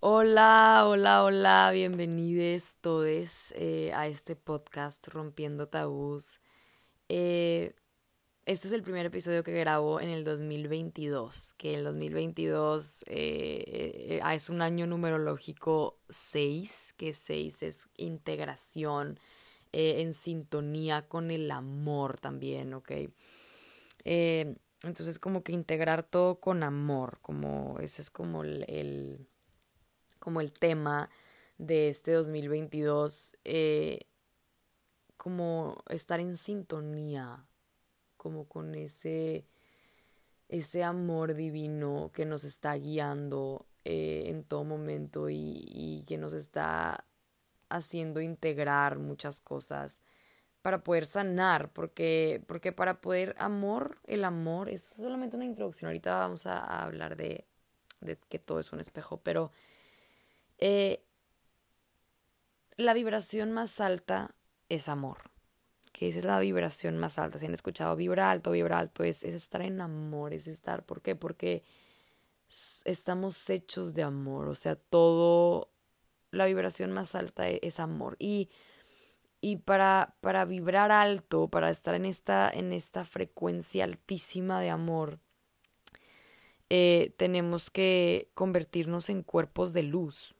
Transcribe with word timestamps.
Hola, 0.00 0.84
hola, 0.86 1.24
hola, 1.24 1.70
bienvenidos 1.72 2.76
todos 2.80 3.52
eh, 3.56 3.90
a 3.92 4.06
este 4.06 4.36
podcast 4.36 5.08
Rompiendo 5.08 5.66
Tabús. 5.66 6.40
Eh, 7.08 7.74
este 8.46 8.68
es 8.68 8.72
el 8.72 8.84
primer 8.84 9.06
episodio 9.06 9.42
que 9.42 9.58
grabo 9.58 10.00
en 10.00 10.10
el 10.10 10.22
2022, 10.22 11.54
que 11.54 11.74
el 11.74 11.82
2022 11.82 13.06
eh, 13.08 14.20
es 14.32 14.50
un 14.50 14.62
año 14.62 14.86
numerológico 14.86 15.98
6, 16.10 16.94
que 16.96 17.12
6 17.12 17.62
es 17.64 17.88
integración 17.96 19.18
en 19.72 20.14
sintonía 20.14 21.08
con 21.08 21.32
el 21.32 21.50
amor 21.50 22.20
también, 22.20 22.72
¿ok? 22.72 22.92
entonces 24.04 25.18
como 25.18 25.42
que 25.42 25.50
integrar 25.50 26.04
todo 26.04 26.38
con 26.38 26.62
amor, 26.62 27.18
como 27.20 27.80
ese 27.80 28.00
es 28.00 28.10
como 28.10 28.44
el 28.44 29.26
como 30.28 30.42
el 30.42 30.52
tema 30.52 31.08
de 31.56 31.88
este 31.88 32.12
2022, 32.12 33.34
eh, 33.46 34.00
como 35.16 35.82
estar 35.88 36.20
en 36.20 36.36
sintonía, 36.36 37.46
como 38.18 38.46
con 38.46 38.74
ese, 38.74 39.46
ese 40.50 40.84
amor 40.84 41.32
divino 41.32 42.10
que 42.12 42.26
nos 42.26 42.44
está 42.44 42.74
guiando 42.74 43.64
eh, 43.86 44.24
en 44.26 44.44
todo 44.44 44.64
momento 44.64 45.30
y, 45.30 45.64
y 45.66 46.04
que 46.06 46.18
nos 46.18 46.34
está 46.34 47.06
haciendo 47.70 48.20
integrar 48.20 48.98
muchas 48.98 49.40
cosas 49.40 50.02
para 50.60 50.84
poder 50.84 51.06
sanar, 51.06 51.72
porque, 51.72 52.44
porque 52.46 52.72
para 52.72 53.00
poder 53.00 53.34
amor, 53.38 53.98
el 54.04 54.24
amor, 54.24 54.68
es 54.68 54.82
solamente 54.82 55.36
una 55.36 55.46
introducción, 55.46 55.88
ahorita 55.88 56.18
vamos 56.18 56.44
a, 56.44 56.58
a 56.58 56.82
hablar 56.82 57.16
de, 57.16 57.46
de 58.02 58.18
que 58.28 58.38
todo 58.38 58.60
es 58.60 58.74
un 58.74 58.80
espejo, 58.80 59.22
pero 59.22 59.52
eh, 60.58 61.02
la 62.76 62.94
vibración 62.94 63.52
más 63.52 63.80
alta 63.80 64.34
es 64.68 64.88
amor. 64.88 65.18
Que 65.92 66.08
esa 66.08 66.20
es 66.20 66.24
la 66.24 66.38
vibración 66.38 66.96
más 66.96 67.18
alta. 67.18 67.38
Si 67.38 67.46
han 67.46 67.54
escuchado 67.54 67.96
vibra 67.96 68.30
alto, 68.30 68.52
vibra 68.52 68.78
alto, 68.78 69.02
es, 69.02 69.24
es 69.24 69.34
estar 69.34 69.62
en 69.62 69.80
amor, 69.80 70.32
es 70.32 70.46
estar. 70.46 70.84
¿Por 70.84 71.02
qué? 71.02 71.16
Porque 71.16 71.64
estamos 72.84 73.50
hechos 73.50 73.94
de 73.94 74.02
amor. 74.02 74.48
O 74.48 74.54
sea, 74.54 74.76
todo. 74.76 75.70
La 76.30 76.44
vibración 76.44 76.92
más 76.92 77.14
alta 77.14 77.48
e, 77.48 77.58
es, 77.62 77.80
amor. 77.80 78.16
Y, 78.18 78.50
y 79.40 79.56
para, 79.56 80.14
para 80.20 80.44
vibrar 80.44 80.92
alto, 80.92 81.48
para 81.48 81.70
estar 81.70 81.94
en 81.94 82.04
esta, 82.04 82.50
en 82.50 82.72
esta 82.72 83.04
frecuencia 83.04 83.84
altísima 83.84 84.60
de 84.60 84.70
amor, 84.70 85.20
eh, 86.70 87.14
tenemos 87.16 87.70
que 87.70 88.30
convertirnos 88.34 89.08
en 89.08 89.22
cuerpos 89.22 89.72
de 89.72 89.82
luz. 89.84 90.34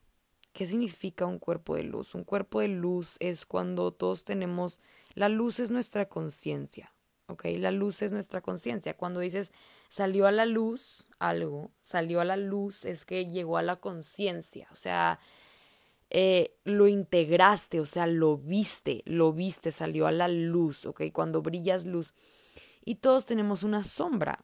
¿Qué 0.59 0.67
significa 0.67 1.25
un 1.25 1.39
cuerpo 1.39 1.77
de 1.77 1.84
luz? 1.84 2.17
Un 2.17 2.25
cuerpo 2.25 2.59
de 2.59 2.67
luz 2.67 3.17
es 3.20 3.47
cuando 3.47 3.92
todos 3.92 4.25
tenemos, 4.25 4.81
la 5.15 5.28
luz 5.28 5.61
es 5.61 5.70
nuestra 5.70 6.09
conciencia, 6.09 6.92
¿ok? 7.28 7.45
La 7.59 7.70
luz 7.70 8.03
es 8.03 8.11
nuestra 8.11 8.41
conciencia. 8.41 8.97
Cuando 8.97 9.20
dices 9.20 9.53
salió 9.89 10.27
a 10.27 10.33
la 10.33 10.47
luz 10.47 11.06
algo, 11.20 11.70
salió 11.81 12.20
a 12.20 12.25
la 12.25 12.37
luz 12.37 12.84
es 12.87 13.06
que 13.06 13.27
llegó 13.27 13.56
a 13.56 13.62
la 13.62 13.77
conciencia, 13.77 14.67
o 14.73 14.75
sea, 14.75 15.20
eh, 16.11 16.56
lo 16.65 16.89
integraste, 16.89 17.78
o 17.78 17.87
sea, 17.87 18.09
lo 18.09 18.37
viste, 18.37 19.05
lo 19.05 19.33
viste, 19.33 19.70
salió 19.70 20.09
a 20.09 20.11
la 20.11 20.27
luz, 20.27 20.87
¿ok? 20.87 21.03
Cuando 21.12 21.41
brillas 21.41 21.87
luz. 21.87 22.15
Y 22.84 22.97
todos 22.97 23.27
tenemos 23.27 23.62
una 23.62 23.84
sombra, 23.84 24.41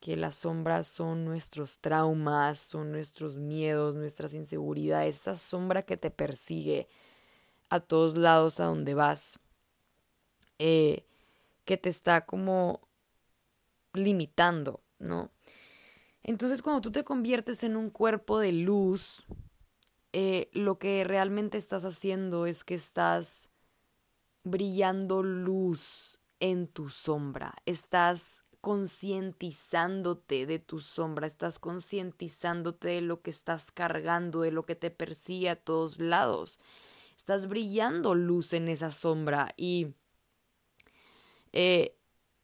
que 0.00 0.16
las 0.16 0.36
sombras 0.36 0.86
son 0.86 1.24
nuestros 1.24 1.78
traumas, 1.80 2.58
son 2.58 2.92
nuestros 2.92 3.38
miedos, 3.38 3.96
nuestras 3.96 4.34
inseguridades, 4.34 5.16
esa 5.16 5.36
sombra 5.36 5.82
que 5.82 5.96
te 5.96 6.10
persigue 6.10 6.88
a 7.68 7.80
todos 7.80 8.16
lados 8.16 8.60
a 8.60 8.66
donde 8.66 8.94
vas, 8.94 9.40
eh, 10.58 11.04
que 11.64 11.76
te 11.76 11.88
está 11.88 12.24
como 12.24 12.80
limitando, 13.92 14.80
¿no? 14.98 15.30
Entonces 16.22 16.62
cuando 16.62 16.80
tú 16.80 16.92
te 16.92 17.04
conviertes 17.04 17.64
en 17.64 17.76
un 17.76 17.90
cuerpo 17.90 18.38
de 18.38 18.52
luz, 18.52 19.26
eh, 20.12 20.48
lo 20.52 20.78
que 20.78 21.04
realmente 21.04 21.58
estás 21.58 21.84
haciendo 21.84 22.46
es 22.46 22.64
que 22.64 22.74
estás 22.74 23.50
brillando 24.44 25.22
luz 25.22 26.20
en 26.40 26.68
tu 26.68 26.88
sombra, 26.88 27.54
estás 27.66 28.44
concientizándote 28.68 30.44
de 30.44 30.58
tu 30.58 30.78
sombra, 30.78 31.26
estás 31.26 31.58
concientizándote 31.58 32.88
de 32.88 33.00
lo 33.00 33.22
que 33.22 33.30
estás 33.30 33.72
cargando, 33.72 34.42
de 34.42 34.52
lo 34.52 34.66
que 34.66 34.74
te 34.74 34.90
persigue 34.90 35.48
a 35.48 35.56
todos 35.56 35.98
lados. 35.98 36.58
Estás 37.16 37.48
brillando 37.48 38.14
luz 38.14 38.52
en 38.52 38.68
esa 38.68 38.92
sombra 38.92 39.54
y 39.56 39.94
eh, 41.52 41.96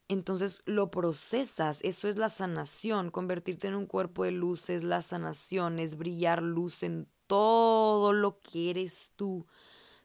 entonces 0.09 0.62
lo 0.65 0.91
procesas, 0.91 1.81
eso 1.83 2.09
es 2.09 2.17
la 2.17 2.31
sanación, 2.31 3.11
convertirte 3.11 3.69
en 3.69 3.75
un 3.75 3.85
cuerpo 3.85 4.25
de 4.25 4.31
luz 4.31 4.71
es 4.71 4.83
la 4.83 5.03
sanación, 5.03 5.79
es 5.79 5.99
brillar 5.99 6.43
luz 6.43 6.83
en 6.83 7.06
todo 7.27 8.15
lo 8.15 8.41
que 8.41 8.71
eres 8.71 9.12
tú, 9.15 9.45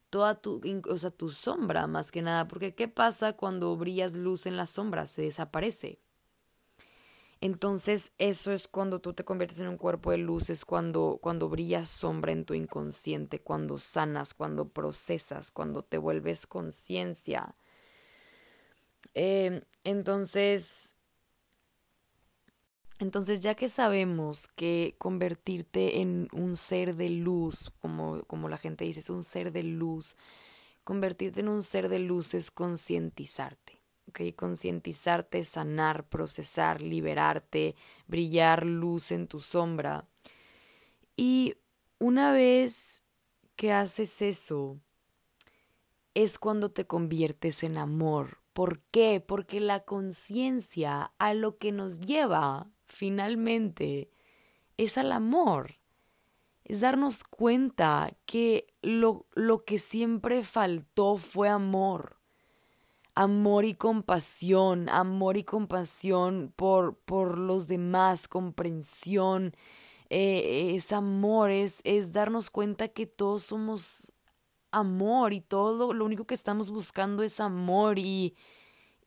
toda 0.09 0.35
tu, 0.35 0.59
o 0.89 0.97
sea, 0.97 1.11
tu 1.11 1.29
sombra 1.29 1.87
más 1.87 2.11
que 2.11 2.21
nada, 2.21 2.45
porque 2.49 2.75
¿qué 2.75 2.89
pasa 2.89 3.37
cuando 3.37 3.77
brillas 3.77 4.15
luz 4.15 4.47
en 4.47 4.57
la 4.57 4.65
sombra? 4.65 5.07
Se 5.07 5.21
desaparece. 5.21 6.01
Entonces 7.41 8.11
eso 8.17 8.51
es 8.51 8.67
cuando 8.67 8.99
tú 8.99 9.13
te 9.13 9.23
conviertes 9.23 9.59
en 9.61 9.69
un 9.69 9.77
cuerpo 9.77 10.11
de 10.11 10.17
luz, 10.17 10.49
es 10.49 10.65
cuando, 10.65 11.19
cuando 11.21 11.47
brillas 11.47 11.89
sombra 11.89 12.31
en 12.33 12.45
tu 12.45 12.53
inconsciente, 12.53 13.39
cuando 13.39 13.77
sanas, 13.77 14.33
cuando 14.33 14.67
procesas, 14.67 15.51
cuando 15.51 15.83
te 15.83 15.97
vuelves 15.97 16.45
conciencia. 16.45 17.55
Eh, 19.13 19.63
entonces, 19.83 20.95
entonces, 22.99 23.39
ya 23.39 23.55
que 23.55 23.69
sabemos 23.69 24.49
que 24.55 24.95
convertirte 24.97 26.01
en 26.01 26.27
un 26.33 26.57
ser 26.57 26.95
de 26.95 27.09
luz, 27.09 27.71
como, 27.79 28.23
como 28.23 28.49
la 28.49 28.57
gente 28.57 28.83
dice, 28.83 28.99
es 28.99 29.09
un 29.09 29.23
ser 29.23 29.53
de 29.53 29.63
luz, 29.63 30.17
convertirte 30.83 31.39
en 31.39 31.47
un 31.47 31.63
ser 31.63 31.87
de 31.87 31.99
luz 31.99 32.33
es 32.33 32.51
concientizarte, 32.51 33.68
¿ok? 34.09 34.35
Concientizarte, 34.35 35.43
sanar, 35.43 36.07
procesar, 36.07 36.81
liberarte, 36.81 37.75
brillar 38.07 38.65
luz 38.65 39.11
en 39.11 39.27
tu 39.27 39.39
sombra. 39.39 40.07
Y 41.15 41.55
una 41.99 42.31
vez 42.31 43.01
que 43.55 43.71
haces 43.71 44.21
eso, 44.21 44.79
es 46.13 46.39
cuando 46.39 46.71
te 46.71 46.85
conviertes 46.85 47.63
en 47.63 47.77
amor. 47.77 48.41
¿Por 48.53 48.81
qué? 48.91 49.23
Porque 49.25 49.59
la 49.59 49.81
conciencia 49.85 51.13
a 51.17 51.33
lo 51.33 51.57
que 51.57 51.71
nos 51.71 51.99
lleva 51.99 52.69
finalmente 52.85 54.11
es 54.77 54.97
al 54.97 55.11
amor. 55.11 55.75
Es 56.63 56.81
darnos 56.81 57.23
cuenta 57.23 58.15
que 58.25 58.67
lo, 58.81 59.27
lo 59.33 59.65
que 59.65 59.77
siempre 59.77 60.43
faltó 60.43 61.17
fue 61.17 61.49
amor. 61.49 62.18
Amor 63.21 63.65
y 63.65 63.73
compasión, 63.73 64.87
amor 64.87 65.35
y 65.35 65.43
compasión 65.43 66.53
por, 66.55 66.95
por 66.99 67.37
los 67.37 67.67
demás, 67.67 68.29
comprensión, 68.29 69.57
eh, 70.09 70.71
es 70.75 70.93
amor, 70.93 71.51
es, 71.51 71.81
es 71.83 72.13
darnos 72.13 72.49
cuenta 72.49 72.87
que 72.87 73.07
todos 73.07 73.43
somos 73.43 74.13
amor 74.71 75.33
y 75.33 75.41
todo 75.41 75.91
lo 75.91 76.05
único 76.05 76.25
que 76.25 76.33
estamos 76.33 76.69
buscando 76.69 77.21
es 77.21 77.41
amor 77.41 77.99
y, 77.99 78.37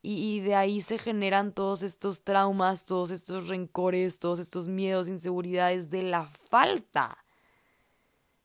y, 0.03 0.41
de 0.41 0.57
ahí 0.57 0.83
se 0.83 0.99
generan 0.99 1.55
todos 1.55 1.83
estos 1.83 2.23
traumas, 2.23 2.85
todos 2.85 3.13
estos 3.13 3.49
rencores, 3.49 4.19
todos 4.19 4.41
estos 4.41 4.69
miedos, 4.69 5.09
inseguridades 5.09 5.89
de 5.89 6.03
la 6.03 6.27
falta 6.51 7.22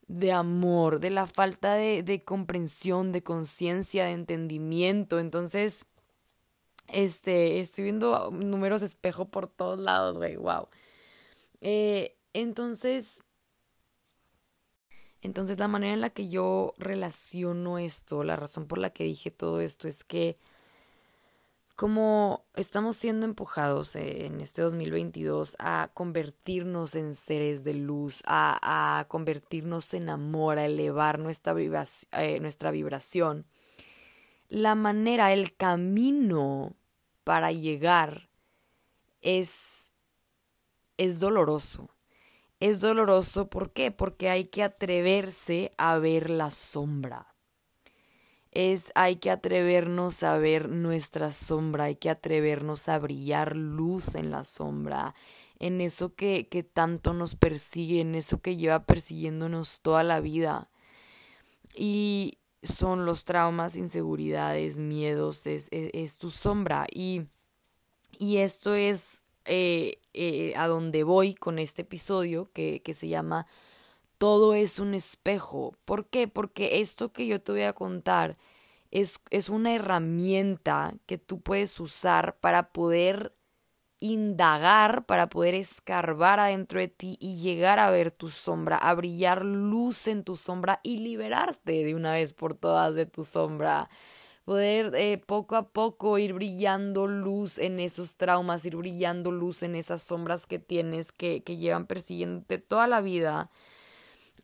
de 0.07 0.31
amor, 0.31 0.99
de 0.99 1.09
la 1.09 1.27
falta 1.27 1.75
de, 1.75 2.03
de 2.03 2.23
comprensión, 2.23 3.11
de 3.11 3.23
conciencia, 3.23 4.05
de 4.05 4.13
entendimiento. 4.13 5.19
Entonces, 5.19 5.85
este, 6.87 7.59
estoy 7.59 7.85
viendo 7.85 8.31
números 8.31 8.81
espejo 8.81 9.25
por 9.25 9.47
todos 9.47 9.79
lados, 9.79 10.17
güey, 10.17 10.37
wow. 10.37 10.67
Eh, 11.61 12.15
entonces, 12.33 13.23
entonces 15.21 15.59
la 15.59 15.67
manera 15.67 15.93
en 15.93 16.01
la 16.01 16.09
que 16.11 16.29
yo 16.29 16.73
relaciono 16.77 17.77
esto, 17.77 18.23
la 18.23 18.35
razón 18.35 18.67
por 18.67 18.77
la 18.77 18.91
que 18.91 19.03
dije 19.03 19.31
todo 19.31 19.59
esto 19.59 19.87
es 19.87 20.03
que 20.03 20.37
como 21.77 22.47
estamos 22.55 22.97
siendo 22.97 23.27
empujados 23.27 23.95
en 23.95 24.41
este 24.41 24.63
2022 24.63 25.55
a 25.59 25.91
convertirnos 25.93 26.95
en 26.95 27.13
seres 27.13 27.63
de 27.63 27.75
luz, 27.75 28.23
a, 28.25 29.05
convertirnos 29.09 29.93
en 29.93 30.09
amor, 30.09 30.57
a 30.57 30.65
elevar 30.65 31.19
nuestra, 31.19 31.55
eh, 32.13 32.39
nuestra 32.39 32.71
vibración, 32.71 33.45
la 34.49 34.73
manera, 34.73 35.31
el 35.33 35.55
camino 35.55 36.75
para 37.23 37.51
llegar 37.51 38.31
es, 39.21 39.93
es 40.97 41.19
doloroso. 41.19 41.91
Es 42.59 42.81
doloroso, 42.81 43.51
¿por 43.51 43.71
qué? 43.71 43.91
Porque 43.91 44.31
hay 44.31 44.45
que 44.45 44.63
atreverse 44.63 45.73
a 45.77 45.99
ver 45.99 46.31
la 46.31 46.49
sombra. 46.49 47.36
Es 48.59 48.91
hay 48.95 49.17
que 49.17 49.29
atrevernos 49.29 50.23
a 50.23 50.35
ver 50.39 50.67
nuestra 50.67 51.31
sombra, 51.31 51.83
hay 51.83 51.95
que 51.95 52.09
atrevernos 52.09 52.89
a 52.89 52.97
brillar 52.97 53.55
luz 53.55 54.15
en 54.15 54.31
la 54.31 54.43
sombra, 54.45 55.13
en 55.59 55.79
eso 55.79 56.15
que, 56.15 56.47
que 56.47 56.63
tanto 56.63 57.13
nos 57.13 57.35
persigue, 57.35 58.01
en 58.01 58.15
eso 58.15 58.41
que 58.41 58.57
lleva 58.57 58.87
persiguiéndonos 58.87 59.81
toda 59.81 60.01
la 60.01 60.21
vida. 60.21 60.71
Y 61.75 62.39
son 62.63 63.05
los 63.05 63.25
traumas, 63.25 63.75
inseguridades, 63.75 64.79
miedos, 64.79 65.45
es, 65.45 65.67
es, 65.71 66.17
tu 66.17 66.31
sombra. 66.31 66.87
Y, 66.91 67.27
y 68.17 68.37
esto 68.37 68.73
es 68.73 69.21
eh, 69.45 69.99
eh, 70.15 70.53
a 70.55 70.65
donde 70.65 71.03
voy 71.03 71.35
con 71.35 71.59
este 71.59 71.83
episodio 71.83 72.51
que, 72.53 72.81
que 72.81 72.95
se 72.95 73.07
llama 73.07 73.45
Todo 74.17 74.53
es 74.55 74.79
un 74.79 74.93
espejo. 74.93 75.75
¿Por 75.85 76.07
qué? 76.07 76.27
Porque 76.27 76.81
esto 76.81 77.11
que 77.13 77.27
yo 77.27 77.41
te 77.41 77.51
voy 77.51 77.63
a 77.63 77.73
contar 77.73 78.37
es, 78.91 79.21
es 79.29 79.49
una 79.49 79.75
herramienta 79.75 80.95
que 81.05 81.17
tú 81.17 81.41
puedes 81.41 81.79
usar 81.79 82.37
para 82.39 82.71
poder 82.71 83.35
indagar, 83.99 85.05
para 85.05 85.29
poder 85.29 85.55
escarbar 85.55 86.39
adentro 86.39 86.79
de 86.79 86.87
ti 86.87 87.17
y 87.19 87.37
llegar 87.41 87.79
a 87.79 87.89
ver 87.91 88.11
tu 88.11 88.29
sombra, 88.29 88.77
a 88.77 88.93
brillar 88.95 89.45
luz 89.45 90.07
en 90.07 90.23
tu 90.23 90.35
sombra 90.35 90.79
y 90.83 90.97
liberarte 90.99 91.83
de 91.83 91.95
una 91.95 92.13
vez 92.13 92.33
por 92.33 92.53
todas 92.55 92.95
de 92.95 93.05
tu 93.07 93.23
sombra 93.23 93.89
poder 94.45 94.93
eh, 94.95 95.17
poco 95.17 95.57
a 95.57 95.69
poco 95.71 96.17
ir 96.19 96.33
brillando 96.33 97.07
luz 97.07 97.59
en 97.59 97.79
esos 97.79 98.15
traumas, 98.15 98.65
ir 98.65 98.77
brillando 98.77 99.31
luz 99.31 99.63
en 99.63 99.75
esas 99.75 100.03
sombras 100.03 100.45
que 100.47 100.57
tienes 100.59 101.11
que, 101.11 101.43
que 101.43 101.57
llevan 101.57 101.85
persiguiéndote 101.85 102.57
toda 102.59 102.87
la 102.87 103.01
vida, 103.01 103.49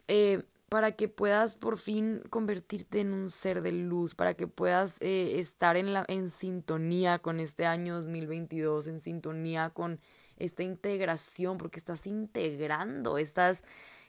eh, 0.08 0.44
para 0.70 0.94
que 0.94 1.08
puedas 1.08 1.56
por 1.56 1.78
fin 1.78 2.24
convertirte 2.32 3.02
en 3.02 3.14
un 3.14 3.30
ser 3.30 3.62
de 3.62 3.72
luz, 3.72 4.16
para 4.16 4.34
que 4.34 4.48
puedas 4.48 5.00
eh, 5.02 5.40
estar 5.40 5.78
en, 5.78 5.94
la, 5.94 6.04
en 6.08 6.32
sintonía 6.32 7.20
con 7.20 7.40
este 7.40 7.66
año 7.66 7.94
2022, 7.96 8.88
en 8.88 9.00
sintonía 9.00 9.70
con 9.70 10.00
esta 10.38 10.64
integración, 10.64 11.60
porque 11.60 11.78
estás 11.78 12.08
integrando, 12.08 13.20
estás 13.20 13.64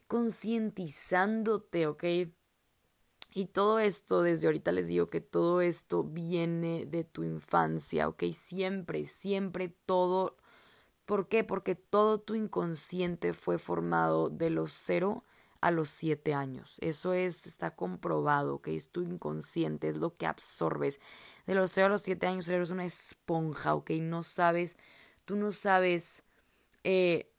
concientizándote, 0.07 1.87
¿ok? 1.87 2.05
Y 3.37 3.47
todo 3.47 3.79
esto, 3.81 4.23
desde 4.23 4.47
ahorita 4.47 4.73
les 4.73 4.89
digo 4.89 5.11
que 5.11 5.21
todo 5.21 5.61
esto 5.61 6.05
viene 6.05 6.87
de 6.87 7.05
tu 7.05 7.25
infancia, 7.25 8.09
¿ok? 8.09 8.25
Siempre, 8.33 9.07
siempre 9.07 9.69
todo. 9.85 10.37
¿Por 11.05 11.29
qué? 11.29 11.45
Porque 11.45 11.75
todo 11.75 12.21
tu 12.21 12.35
inconsciente 12.37 13.33
fue 13.33 13.59
formado 13.59 14.31
de 14.31 14.51
los 14.51 14.73
cero 14.73 15.25
a 15.65 15.71
los 15.71 15.89
siete 15.89 16.35
años. 16.35 16.77
Eso 16.83 17.15
es, 17.15 17.47
está 17.47 17.75
comprobado, 17.75 18.57
¿ok? 18.57 18.69
Es 18.69 18.91
tu 18.91 19.01
inconsciente, 19.01 19.89
es 19.89 19.97
lo 19.97 20.15
que 20.15 20.27
absorbes. 20.27 21.01
De 21.47 21.55
los 21.55 21.73
cero 21.73 21.87
a 21.87 21.89
los 21.89 22.03
siete 22.03 22.27
años 22.27 22.47
eres 22.51 22.69
una 22.69 22.85
esponja, 22.85 23.75
¿ok? 23.75 23.93
No 23.93 24.23
sabes, 24.23 24.77
tú 25.25 25.37
no 25.37 25.53
sabes 25.53 26.23
eh, 26.83 27.31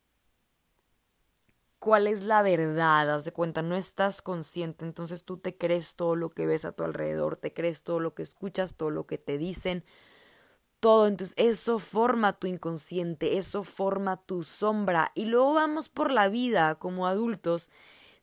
cuál 1.77 2.07
es 2.07 2.23
la 2.23 2.41
verdad, 2.41 3.13
haz 3.13 3.25
de 3.25 3.31
cuenta, 3.31 3.61
no 3.61 3.75
estás 3.75 4.23
consciente, 4.23 4.85
entonces 4.85 5.23
tú 5.23 5.37
te 5.37 5.55
crees 5.55 5.95
todo 5.95 6.15
lo 6.15 6.31
que 6.31 6.47
ves 6.47 6.65
a 6.65 6.71
tu 6.71 6.83
alrededor, 6.83 7.37
te 7.37 7.53
crees 7.53 7.83
todo 7.83 7.99
lo 7.99 8.15
que 8.15 8.23
escuchas, 8.23 8.75
todo 8.75 8.89
lo 8.89 9.05
que 9.05 9.19
te 9.19 9.37
dicen, 9.37 9.83
todo, 10.79 11.05
entonces 11.05 11.35
eso 11.37 11.77
forma 11.77 12.33
tu 12.33 12.47
inconsciente, 12.47 13.37
eso 13.37 13.63
forma 13.63 14.17
tu 14.17 14.41
sombra 14.41 15.11
y 15.13 15.25
luego 15.25 15.53
vamos 15.53 15.89
por 15.89 16.11
la 16.11 16.27
vida 16.27 16.73
como 16.79 17.05
adultos 17.05 17.69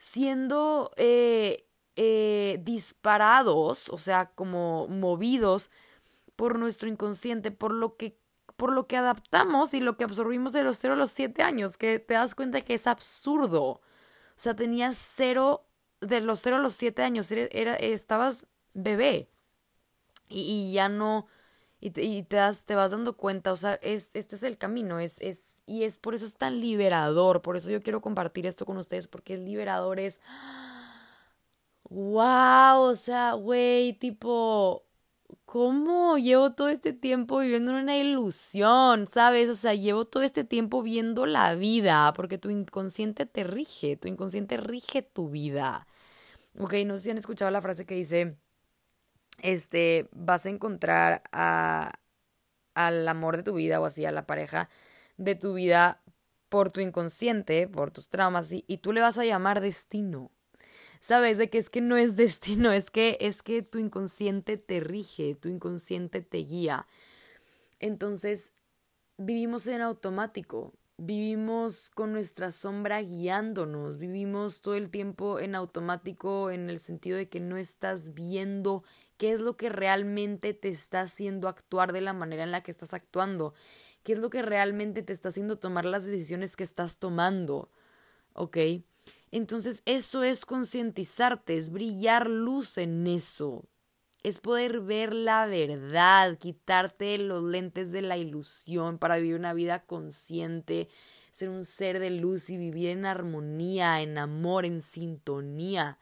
siendo 0.02 0.90
eh, 0.96 1.69
eh, 1.94 2.58
disparados, 2.62 3.88
o 3.88 3.99
sea, 3.99 4.32
como 4.34 4.88
movidos 4.88 5.70
por 6.34 6.58
nuestro 6.58 6.88
inconsciente, 6.88 7.52
por 7.52 7.72
lo 7.72 7.96
que 7.96 8.19
por 8.56 8.72
lo 8.72 8.88
que 8.88 8.96
adaptamos 8.96 9.75
y 9.75 9.81
lo 9.81 9.96
que 9.96 10.04
absorbimos 10.04 10.52
de 10.54 10.64
los 10.64 10.78
0 10.78 10.94
a 10.94 10.96
los 10.96 11.12
7 11.12 11.43
años, 11.43 11.76
que 11.76 12.00
te 12.00 12.14
das 12.14 12.34
cuenta 12.34 12.62
que 12.62 12.75
es 12.75 12.87
absurdo. 12.88 13.62
O 13.64 13.81
sea, 14.37 14.54
tenías 14.56 14.96
cero, 14.96 15.66
de 16.00 16.20
los 16.20 16.40
0 16.40 16.56
a 16.56 16.60
los 16.60 16.75
7 16.75 17.02
años, 17.02 17.31
era, 17.32 17.76
estabas 17.76 18.46
bebé 18.75 19.31
y, 20.28 20.72
ya 20.72 20.88
no, 20.88 21.26
y, 21.81 21.90
te, 21.90 22.02
y 22.02 22.22
te, 22.25 22.37
das, 22.37 22.66
te 22.66 22.75
vas 22.75 22.90
dando 22.93 23.16
cuenta, 23.16 23.52
o 23.52 23.56
sea, 23.56 23.75
es, 23.75 24.14
este 24.14 24.37
es 24.37 24.43
el 24.43 24.58
camino, 24.58 25.00
es, 25.00 25.20
es, 25.20 25.51
y 25.66 25.84
es 25.84 25.98
por 25.98 26.14
eso 26.14 26.26
es 26.26 26.34
tan 26.36 26.60
liberador, 26.60 27.42
por 27.42 27.56
eso 27.56 27.70
yo 27.70 27.82
quiero 27.82 28.00
compartir 28.00 28.46
esto 28.46 28.66
con 28.66 28.76
ustedes, 28.78 29.06
porque 29.08 29.34
es 29.34 29.40
liberador, 29.40 30.00
es, 30.00 30.20
wow, 31.90 32.80
o 32.82 32.94
sea, 32.94 33.32
güey, 33.34 33.92
tipo, 33.94 34.84
¿cómo 35.44 36.18
llevo 36.18 36.52
todo 36.54 36.68
este 36.68 36.92
tiempo 36.92 37.38
viviendo 37.40 37.72
en 37.72 37.78
una 37.84 37.96
ilusión? 37.98 39.08
¿Sabes? 39.08 39.48
O 39.50 39.54
sea, 39.54 39.74
llevo 39.74 40.04
todo 40.06 40.22
este 40.22 40.44
tiempo 40.44 40.82
viendo 40.82 41.26
la 41.26 41.54
vida, 41.54 42.12
porque 42.14 42.38
tu 42.38 42.50
inconsciente 42.50 43.26
te 43.26 43.44
rige, 43.44 43.96
tu 43.96 44.08
inconsciente 44.08 44.56
rige 44.56 45.02
tu 45.02 45.30
vida. 45.30 45.86
Ok, 46.58 46.74
no 46.86 46.96
sé 46.98 47.04
si 47.04 47.10
han 47.10 47.18
escuchado 47.18 47.50
la 47.50 47.62
frase 47.62 47.86
que 47.86 47.94
dice, 47.94 48.36
este, 49.42 50.08
vas 50.12 50.46
a 50.46 50.50
encontrar 50.50 51.22
a, 51.32 51.92
al 52.74 53.08
amor 53.08 53.36
de 53.36 53.42
tu 53.42 53.54
vida 53.54 53.80
o 53.80 53.86
así, 53.86 54.04
a 54.04 54.12
la 54.12 54.26
pareja 54.26 54.68
de 55.16 55.34
tu 55.34 55.54
vida 55.54 56.02
por 56.48 56.70
tu 56.70 56.80
inconsciente, 56.80 57.66
por 57.68 57.90
tus 57.90 58.08
traumas, 58.08 58.52
y, 58.52 58.64
y 58.66 58.78
tú 58.78 58.92
le 58.92 59.00
vas 59.00 59.18
a 59.18 59.24
llamar 59.24 59.60
destino. 59.60 60.30
¿sabes? 61.02 61.36
De 61.36 61.50
que 61.50 61.58
es 61.58 61.68
que 61.68 61.80
no 61.80 61.96
es 61.96 62.16
destino, 62.16 62.72
es 62.72 62.90
que 62.90 63.18
es 63.20 63.42
que 63.42 63.62
tu 63.62 63.78
inconsciente 63.78 64.56
te 64.56 64.80
rige, 64.80 65.34
tu 65.34 65.48
inconsciente 65.48 66.22
te 66.22 66.38
guía. 66.38 66.86
Entonces, 67.80 68.54
vivimos 69.18 69.66
en 69.66 69.82
automático, 69.82 70.72
vivimos 70.96 71.90
con 71.90 72.12
nuestra 72.12 72.52
sombra 72.52 73.02
guiándonos, 73.02 73.98
vivimos 73.98 74.60
todo 74.60 74.76
el 74.76 74.90
tiempo 74.90 75.40
en 75.40 75.56
automático 75.56 76.52
en 76.52 76.70
el 76.70 76.78
sentido 76.78 77.16
de 77.16 77.28
que 77.28 77.40
no 77.40 77.56
estás 77.56 78.14
viendo 78.14 78.84
qué 79.16 79.32
es 79.32 79.40
lo 79.40 79.56
que 79.56 79.68
realmente 79.68 80.54
te 80.54 80.68
está 80.68 81.00
haciendo 81.00 81.48
actuar 81.48 81.92
de 81.92 82.00
la 82.00 82.12
manera 82.12 82.44
en 82.44 82.52
la 82.52 82.62
que 82.62 82.70
estás 82.70 82.94
actuando, 82.94 83.54
qué 84.02 84.14
es 84.14 84.19
lo 84.19 84.31
que 84.31 84.43
realmente 84.43 85.02
te 85.02 85.12
está 85.12 85.28
haciendo 85.31 85.58
tomar 85.58 85.84
las 85.84 86.04
decisiones 86.04 86.56
que 86.56 86.64
estás 86.64 86.99
tomando, 86.99 87.70
¿ok? 88.34 88.56
Entonces 89.31 89.82
eso 89.87 90.22
es 90.22 90.44
concientizarte, 90.44 91.56
es 91.56 91.70
brillar 91.70 92.29
luz 92.29 92.79
en 92.79 93.06
eso, 93.06 93.65
es 94.22 94.38
poder 94.38 94.81
ver 94.81 95.15
la 95.15 95.46
verdad, 95.46 96.38
quitarte 96.38 97.19
los 97.19 97.43
lentes 97.43 97.93
de 97.93 98.03
la 98.03 98.17
ilusión 98.17 98.98
para 98.98 99.17
vivir 99.17 99.36
una 99.36 99.55
vida 99.55 99.84
consciente, 99.84 100.88
ser 101.31 101.48
un 101.48 101.65
ser 101.65 101.98
de 101.98 102.10
luz 102.10 102.50
y 102.50 102.58
vivir 102.58 102.91
en 102.91 103.06
armonía, 103.06 104.03
en 104.03 104.19
amor, 104.19 104.67
en 104.67 104.82
sintonía 104.82 105.98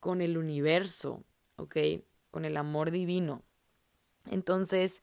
con 0.00 0.20
el 0.20 0.36
universo, 0.36 1.24
¿ok? 1.56 1.76
Con 2.30 2.44
el 2.44 2.58
amor 2.58 2.90
divino. 2.90 3.42
Entonces, 4.30 5.02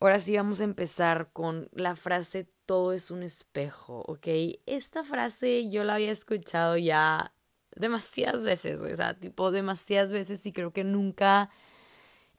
ahora 0.00 0.20
sí 0.20 0.36
vamos 0.36 0.60
a 0.60 0.64
empezar 0.64 1.30
con 1.32 1.68
la 1.72 1.96
frase 1.96 2.48
todo 2.66 2.92
es 2.92 3.10
un 3.10 3.22
espejo, 3.22 4.02
¿ok? 4.06 4.26
Esta 4.66 5.04
frase 5.04 5.70
yo 5.70 5.84
la 5.84 5.94
había 5.94 6.10
escuchado 6.10 6.76
ya 6.76 7.32
demasiadas 7.74 8.42
veces, 8.42 8.80
o 8.80 8.96
sea, 8.96 9.14
tipo 9.14 9.50
demasiadas 9.50 10.10
veces 10.10 10.44
y 10.46 10.52
creo 10.52 10.72
que 10.72 10.84
nunca 10.84 11.50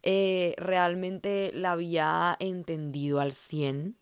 eh, 0.03 0.55
realmente 0.57 1.51
la 1.53 1.71
había 1.71 2.35
entendido 2.39 3.19
al 3.19 3.33
100. 3.33 3.97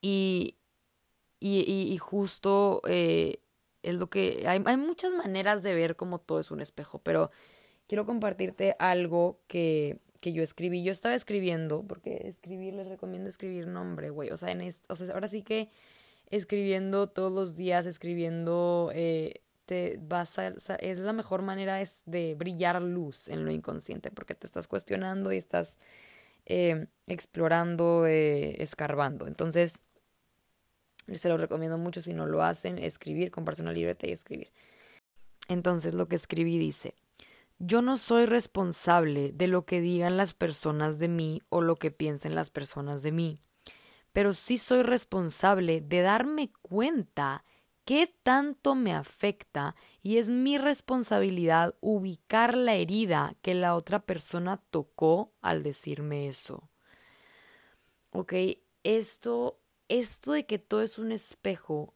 Y, 0.00 0.56
y, 1.40 1.60
y, 1.60 1.98
justo 1.98 2.82
eh, 2.86 3.40
es 3.82 3.94
lo 3.94 4.10
que... 4.10 4.44
Hay, 4.46 4.62
hay 4.64 4.76
muchas 4.76 5.14
maneras 5.14 5.62
de 5.62 5.74
ver 5.74 5.96
cómo 5.96 6.20
todo 6.20 6.40
es 6.40 6.50
un 6.50 6.60
espejo, 6.60 7.00
pero 7.02 7.30
quiero 7.86 8.04
compartirte 8.06 8.76
algo 8.78 9.40
que 9.46 9.98
que 10.24 10.32
yo 10.32 10.42
escribí. 10.42 10.82
Yo 10.82 10.90
estaba 10.90 11.14
escribiendo, 11.14 11.82
porque 11.86 12.22
escribir, 12.24 12.72
les 12.72 12.88
recomiendo 12.88 13.28
escribir 13.28 13.66
nombre, 13.66 14.08
güey. 14.08 14.30
O 14.30 14.38
sea, 14.38 14.50
en 14.52 14.62
o 14.88 14.96
sea, 14.96 15.14
ahora 15.14 15.28
sí 15.28 15.42
que 15.42 15.68
escribiendo 16.30 17.10
todos 17.10 17.30
los 17.30 17.56
días, 17.56 17.84
escribiendo, 17.84 18.90
eh, 18.94 19.42
te 19.66 19.98
vas 20.00 20.38
a, 20.38 20.48
es 20.78 20.98
la 20.98 21.12
mejor 21.12 21.42
manera 21.42 21.82
es 21.82 22.04
de 22.06 22.34
brillar 22.36 22.80
luz 22.80 23.28
en 23.28 23.44
lo 23.44 23.50
inconsciente, 23.50 24.10
porque 24.10 24.34
te 24.34 24.46
estás 24.46 24.66
cuestionando 24.66 25.30
y 25.30 25.36
estás 25.36 25.76
eh, 26.46 26.86
explorando, 27.06 28.06
eh, 28.06 28.62
escarbando. 28.62 29.26
Entonces, 29.26 29.78
se 31.12 31.28
lo 31.28 31.36
recomiendo 31.36 31.76
mucho 31.76 32.00
si 32.00 32.14
no 32.14 32.24
lo 32.24 32.42
hacen, 32.42 32.78
escribir, 32.78 33.30
comprarse 33.30 33.60
una 33.60 33.72
libreta 33.72 34.06
y 34.06 34.12
escribir. 34.12 34.50
Entonces, 35.48 35.92
lo 35.92 36.08
que 36.08 36.16
escribí 36.16 36.56
dice, 36.56 36.94
yo 37.58 37.82
no 37.82 37.96
soy 37.96 38.26
responsable 38.26 39.32
de 39.32 39.46
lo 39.46 39.64
que 39.64 39.80
digan 39.80 40.16
las 40.16 40.34
personas 40.34 40.98
de 40.98 41.08
mí 41.08 41.42
o 41.48 41.60
lo 41.60 41.76
que 41.76 41.90
piensen 41.90 42.34
las 42.34 42.50
personas 42.50 43.02
de 43.02 43.12
mí, 43.12 43.40
pero 44.12 44.32
sí 44.32 44.58
soy 44.58 44.82
responsable 44.82 45.80
de 45.80 46.02
darme 46.02 46.52
cuenta 46.62 47.44
¿Qué 47.84 48.06
tanto 48.22 48.74
me 48.74 48.94
afecta? 48.94 49.76
Y 50.02 50.16
es 50.16 50.30
mi 50.30 50.56
responsabilidad 50.56 51.74
ubicar 51.80 52.56
la 52.56 52.74
herida 52.74 53.36
que 53.42 53.52
la 53.52 53.74
otra 53.74 54.06
persona 54.06 54.56
tocó 54.70 55.34
al 55.42 55.62
decirme 55.62 56.28
eso. 56.28 56.70
¿Ok? 58.10 58.32
Esto, 58.84 59.60
esto 59.88 60.32
de 60.32 60.46
que 60.46 60.58
todo 60.58 60.80
es 60.80 60.98
un 60.98 61.12
espejo, 61.12 61.94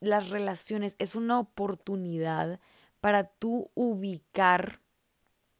las 0.00 0.28
relaciones 0.28 0.96
es 0.98 1.14
una 1.14 1.38
oportunidad 1.38 2.60
para 3.00 3.24
tú 3.24 3.70
ubicar 3.74 4.81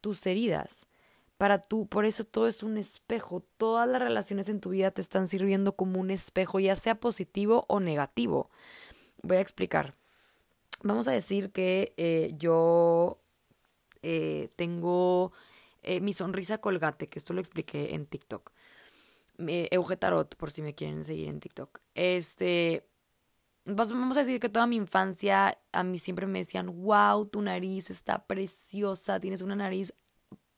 tus 0.03 0.27
heridas. 0.27 0.87
Para 1.39 1.61
tú, 1.61 1.87
por 1.87 2.05
eso 2.05 2.25
todo 2.25 2.47
es 2.47 2.63
un 2.63 2.77
espejo. 2.77 3.43
Todas 3.57 3.89
las 3.89 4.01
relaciones 4.01 4.49
en 4.49 4.61
tu 4.61 4.71
vida 4.71 4.91
te 4.91 5.01
están 5.01 5.27
sirviendo 5.27 5.73
como 5.73 5.99
un 5.99 6.11
espejo, 6.11 6.61
ya 6.61 6.77
sea 6.77 6.97
positivo 6.97 7.65
o 7.69 7.81
negativo. 7.81 8.51
Voy 9.23 9.39
a 9.39 9.41
explicar. 9.41 9.97
Vamos 10.83 11.09
a 11.09 11.13
decir 11.13 11.51
que 11.51 11.95
eh, 11.97 12.35
yo 12.37 13.19
eh, 14.03 14.51
tengo 14.57 15.33
eh, 15.83 16.01
mi 16.01 16.13
sonrisa 16.13 16.59
colgate, 16.59 17.09
que 17.09 17.19
esto 17.19 17.33
lo 17.33 17.41
expliqué 17.41 17.95
en 17.95 18.07
TikTok. 18.07 18.53
Euge 19.39 19.97
Tarot, 19.97 20.37
por 20.37 20.51
si 20.51 20.63
me 20.63 20.75
quieren 20.75 21.05
seguir 21.05 21.29
en 21.29 21.41
TikTok. 21.41 21.81
Este, 21.95 22.87
vamos 23.65 24.17
a 24.17 24.21
decir 24.21 24.41
que 24.41 24.49
toda 24.49 24.67
mi 24.67 24.77
infancia 24.77 25.59
a 25.73 25.85
mí 25.85 25.99
siempre 25.99 26.27
me 26.27 26.41
decían, 26.41 26.83
wow, 26.83 27.27
tu 27.27 27.43
nariz 27.43 27.91
está 27.91 28.27
preciosa, 28.27 29.21
tienes 29.21 29.43
una 29.43 29.57
nariz 29.57 29.95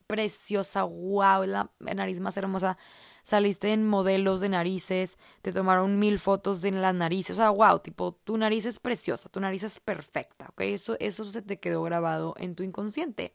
preciosa, 0.06 0.84
wow, 0.84 1.42
es 1.42 1.49
la 1.49 1.70
nariz 1.78 2.20
más 2.20 2.37
hermosa 2.37 2.76
saliste 3.25 3.73
en 3.73 3.88
modelos 3.88 4.40
de 4.40 4.50
narices, 4.50 5.18
te 5.42 5.52
tomaron 5.52 5.99
mil 5.99 6.20
fotos 6.20 6.62
en 6.62 6.80
las 6.80 6.94
narices, 6.94 7.38
o 7.38 7.40
sea, 7.40 7.50
wow, 7.50 7.80
tipo, 7.80 8.12
tu 8.12 8.37
nariz 8.37 8.66
es 8.66 8.78
preciosa, 8.78 9.28
tu 9.30 9.40
nariz 9.40 9.64
es 9.64 9.80
perfecta, 9.80 10.50
¿ok? 10.50 10.61
Eso, 10.61 10.96
eso 11.00 11.25
se 11.25 11.42
te 11.42 11.58
quedó 11.58 11.82
grabado 11.82 12.34
en 12.38 12.54
tu 12.54 12.62
inconsciente. 12.62 13.34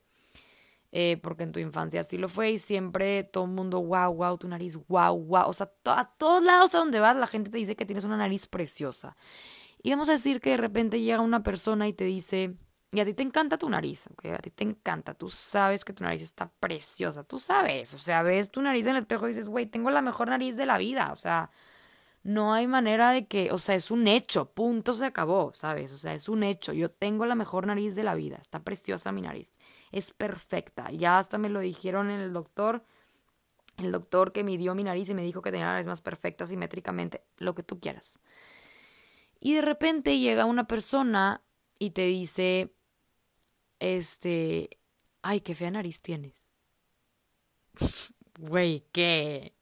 Eh, 0.91 1.17
porque 1.21 1.43
en 1.43 1.51
tu 1.51 1.59
infancia 1.59 2.01
así 2.01 2.17
lo 2.17 2.29
fue 2.29 2.49
y 2.49 2.57
siempre 2.57 3.23
todo 3.23 3.43
el 3.45 3.51
mundo, 3.51 3.79
wow, 3.79 4.11
wow, 4.11 4.38
tu 4.39 4.47
nariz, 4.47 4.75
wow, 4.88 5.15
wow. 5.15 5.47
O 5.47 5.53
sea, 5.53 5.71
a 5.85 6.11
todos 6.17 6.43
lados 6.43 6.73
a 6.73 6.79
donde 6.79 6.99
vas 6.99 7.15
la 7.15 7.27
gente 7.27 7.51
te 7.51 7.59
dice 7.59 7.75
que 7.75 7.85
tienes 7.85 8.05
una 8.05 8.17
nariz 8.17 8.47
preciosa. 8.47 9.15
Y 9.81 9.91
vamos 9.91 10.09
a 10.09 10.13
decir 10.13 10.41
que 10.41 10.51
de 10.51 10.57
repente 10.57 11.01
llega 11.01 11.21
una 11.21 11.43
persona 11.43 11.88
y 11.88 11.93
te 11.93 12.03
dice, 12.03 12.55
y 12.91 13.00
a 13.00 13.05
ti 13.05 13.13
te 13.13 13.24
encanta 13.24 13.57
tu 13.57 13.69
nariz, 13.69 14.07
¿ok? 14.12 14.25
A 14.25 14.39
ti 14.39 14.50
te 14.51 14.63
encanta, 14.63 15.13
tú 15.13 15.29
sabes 15.29 15.86
que 15.86 15.93
tu 15.93 16.03
nariz 16.03 16.21
está 16.21 16.51
preciosa, 16.59 17.24
tú 17.24 17.39
sabes, 17.39 17.93
o 17.93 18.00
sea, 18.00 18.24
ves 18.24 18.50
tu 18.50 18.62
nariz 18.62 18.86
en 18.88 18.91
el 18.91 18.98
espejo 18.98 19.25
y 19.25 19.29
dices, 19.29 19.48
güey, 19.48 19.67
tengo 19.67 19.91
la 19.91 20.01
mejor 20.01 20.29
nariz 20.29 20.57
de 20.57 20.65
la 20.65 20.77
vida, 20.77 21.12
o 21.13 21.15
sea, 21.15 21.51
no 22.24 22.53
hay 22.53 22.67
manera 22.67 23.12
de 23.12 23.27
que, 23.27 23.51
o 23.51 23.59
sea, 23.59 23.75
es 23.75 23.91
un 23.91 24.07
hecho, 24.07 24.51
punto, 24.51 24.93
se 24.93 25.05
acabó, 25.05 25.51
¿sabes? 25.53 25.91
O 25.93 25.98
sea, 25.98 26.13
es 26.13 26.27
un 26.29 26.43
hecho, 26.43 26.74
yo 26.74 26.89
tengo 26.89 27.25
la 27.25 27.36
mejor 27.36 27.67
nariz 27.67 27.95
de 27.95 28.03
la 28.03 28.15
vida, 28.15 28.38
está 28.41 28.59
preciosa 28.63 29.12
mi 29.12 29.21
nariz, 29.21 29.53
es 29.91 30.12
perfecta, 30.12 30.91
ya 30.91 31.19
hasta 31.19 31.38
me 31.38 31.50
lo 31.50 31.59
dijeron 31.59 32.09
en 32.09 32.19
el 32.19 32.33
doctor, 32.33 32.83
el 33.77 33.91
doctor 33.91 34.31
que 34.31 34.43
midió 34.43 34.74
mi 34.75 34.83
nariz 34.83 35.09
y 35.09 35.13
me 35.13 35.24
dijo 35.24 35.41
que 35.41 35.51
tenía 35.51 35.67
la 35.67 35.74
nariz 35.74 35.88
más 35.88 36.01
perfecta 36.01 36.45
simétricamente, 36.48 37.24
lo 37.38 37.53
que 37.55 37.63
tú 37.63 37.79
quieras. 37.79 38.19
Y 39.39 39.53
de 39.53 39.62
repente 39.62 40.19
llega 40.19 40.46
una 40.46 40.67
persona 40.67 41.41
y 41.77 41.91
te 41.91 42.05
dice, 42.05 42.74
este, 43.79 44.69
ay, 45.22 45.41
qué 45.41 45.55
fea 45.55 45.72
nariz 45.72 46.01
tienes. 46.01 46.51
Güey, 48.39 48.86
¿qué? 48.93 49.53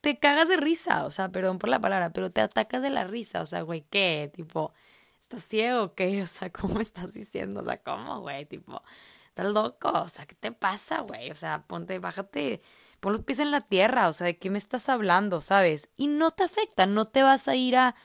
Te 0.00 0.20
cagas 0.20 0.48
de 0.48 0.56
risa, 0.56 1.04
o 1.04 1.10
sea, 1.10 1.30
perdón 1.30 1.58
por 1.58 1.68
la 1.68 1.80
palabra, 1.80 2.12
pero 2.12 2.30
te 2.30 2.40
atacas 2.40 2.80
de 2.80 2.90
la 2.90 3.02
risa, 3.02 3.42
o 3.42 3.46
sea, 3.46 3.62
güey, 3.62 3.82
¿qué? 3.90 4.30
Tipo, 4.32 4.72
¿estás 5.20 5.42
ciego 5.42 5.82
o 5.82 5.94
qué? 5.94 6.22
O 6.22 6.26
sea, 6.28 6.50
¿cómo 6.50 6.80
estás 6.80 7.14
diciendo? 7.14 7.60
O 7.60 7.64
sea, 7.64 7.82
¿cómo, 7.82 8.20
güey? 8.20 8.46
Tipo, 8.46 8.82
estás 9.28 9.46
loco, 9.46 9.90
o 9.90 10.08
sea, 10.08 10.26
¿qué 10.26 10.36
te 10.36 10.52
pasa, 10.52 11.00
güey? 11.00 11.30
O 11.32 11.34
sea, 11.34 11.64
ponte, 11.66 11.98
bájate, 11.98 12.62
pon 13.00 13.14
los 13.14 13.24
pies 13.24 13.40
en 13.40 13.50
la 13.50 13.62
tierra, 13.62 14.08
o 14.08 14.12
sea, 14.12 14.26
¿de 14.28 14.38
qué 14.38 14.50
me 14.50 14.58
estás 14.58 14.88
hablando, 14.88 15.40
sabes? 15.40 15.90
Y 15.96 16.06
no 16.06 16.30
te 16.30 16.44
afecta, 16.44 16.86
no 16.86 17.06
te 17.06 17.24
vas 17.24 17.48
a 17.48 17.56
ir 17.56 17.76
a, 17.76 17.96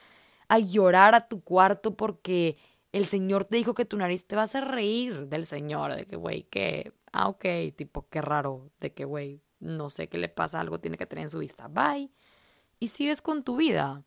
a 0.54 0.60
llorar 0.60 1.16
a 1.16 1.28
tu 1.28 1.44
cuarto 1.44 1.98
porque 1.98 2.58
el 2.92 3.06
Señor 3.08 3.46
te 3.46 3.58
dijo 3.58 3.74
que 3.74 3.86
tu 3.86 3.98
nariz 3.98 4.28
te 4.28 4.36
va 4.36 4.42
a 4.42 4.46
hacer 4.46 4.66
reír 4.66 5.28
del 5.28 5.48
Señor, 5.48 5.96
de 5.96 6.06
que, 6.06 6.16
güey, 6.16 6.44
que, 6.44 6.94
ah, 7.12 7.28
ok, 7.28 7.46
tipo, 7.76 8.08
qué 8.10 8.22
raro, 8.22 8.70
de 8.80 8.94
que, 8.94 9.04
güey, 9.04 9.42
no 9.60 9.90
sé 9.90 10.10
qué 10.10 10.20
le 10.20 10.30
pasa, 10.30 10.60
algo 10.60 10.80
tiene 10.80 10.98
que 10.98 11.08
tener 11.08 11.24
en 11.24 11.32
su 11.32 11.40
vista, 11.40 11.68
bye. 11.70 12.12
Y 12.80 12.90
sigues 12.90 13.24
con 13.24 13.44
tu 13.44 13.56
vida. 13.56 14.06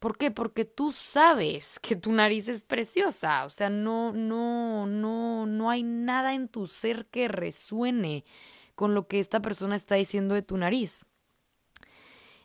¿Por 0.00 0.18
qué? 0.18 0.30
Porque 0.30 0.66
tú 0.66 0.92
sabes 0.92 1.80
que 1.80 1.96
tu 1.96 2.12
nariz 2.12 2.50
es 2.50 2.62
preciosa, 2.62 3.46
o 3.46 3.50
sea, 3.50 3.70
no, 3.70 4.12
no, 4.12 4.86
no, 4.86 5.46
no 5.46 5.70
hay 5.70 5.82
nada 5.82 6.34
en 6.34 6.48
tu 6.48 6.66
ser 6.66 7.06
que 7.06 7.26
resuene 7.28 8.26
con 8.74 8.92
lo 8.92 9.08
que 9.08 9.18
esta 9.18 9.40
persona 9.40 9.76
está 9.76 9.94
diciendo 9.94 10.34
de 10.34 10.42
tu 10.42 10.58
nariz. 10.58 11.06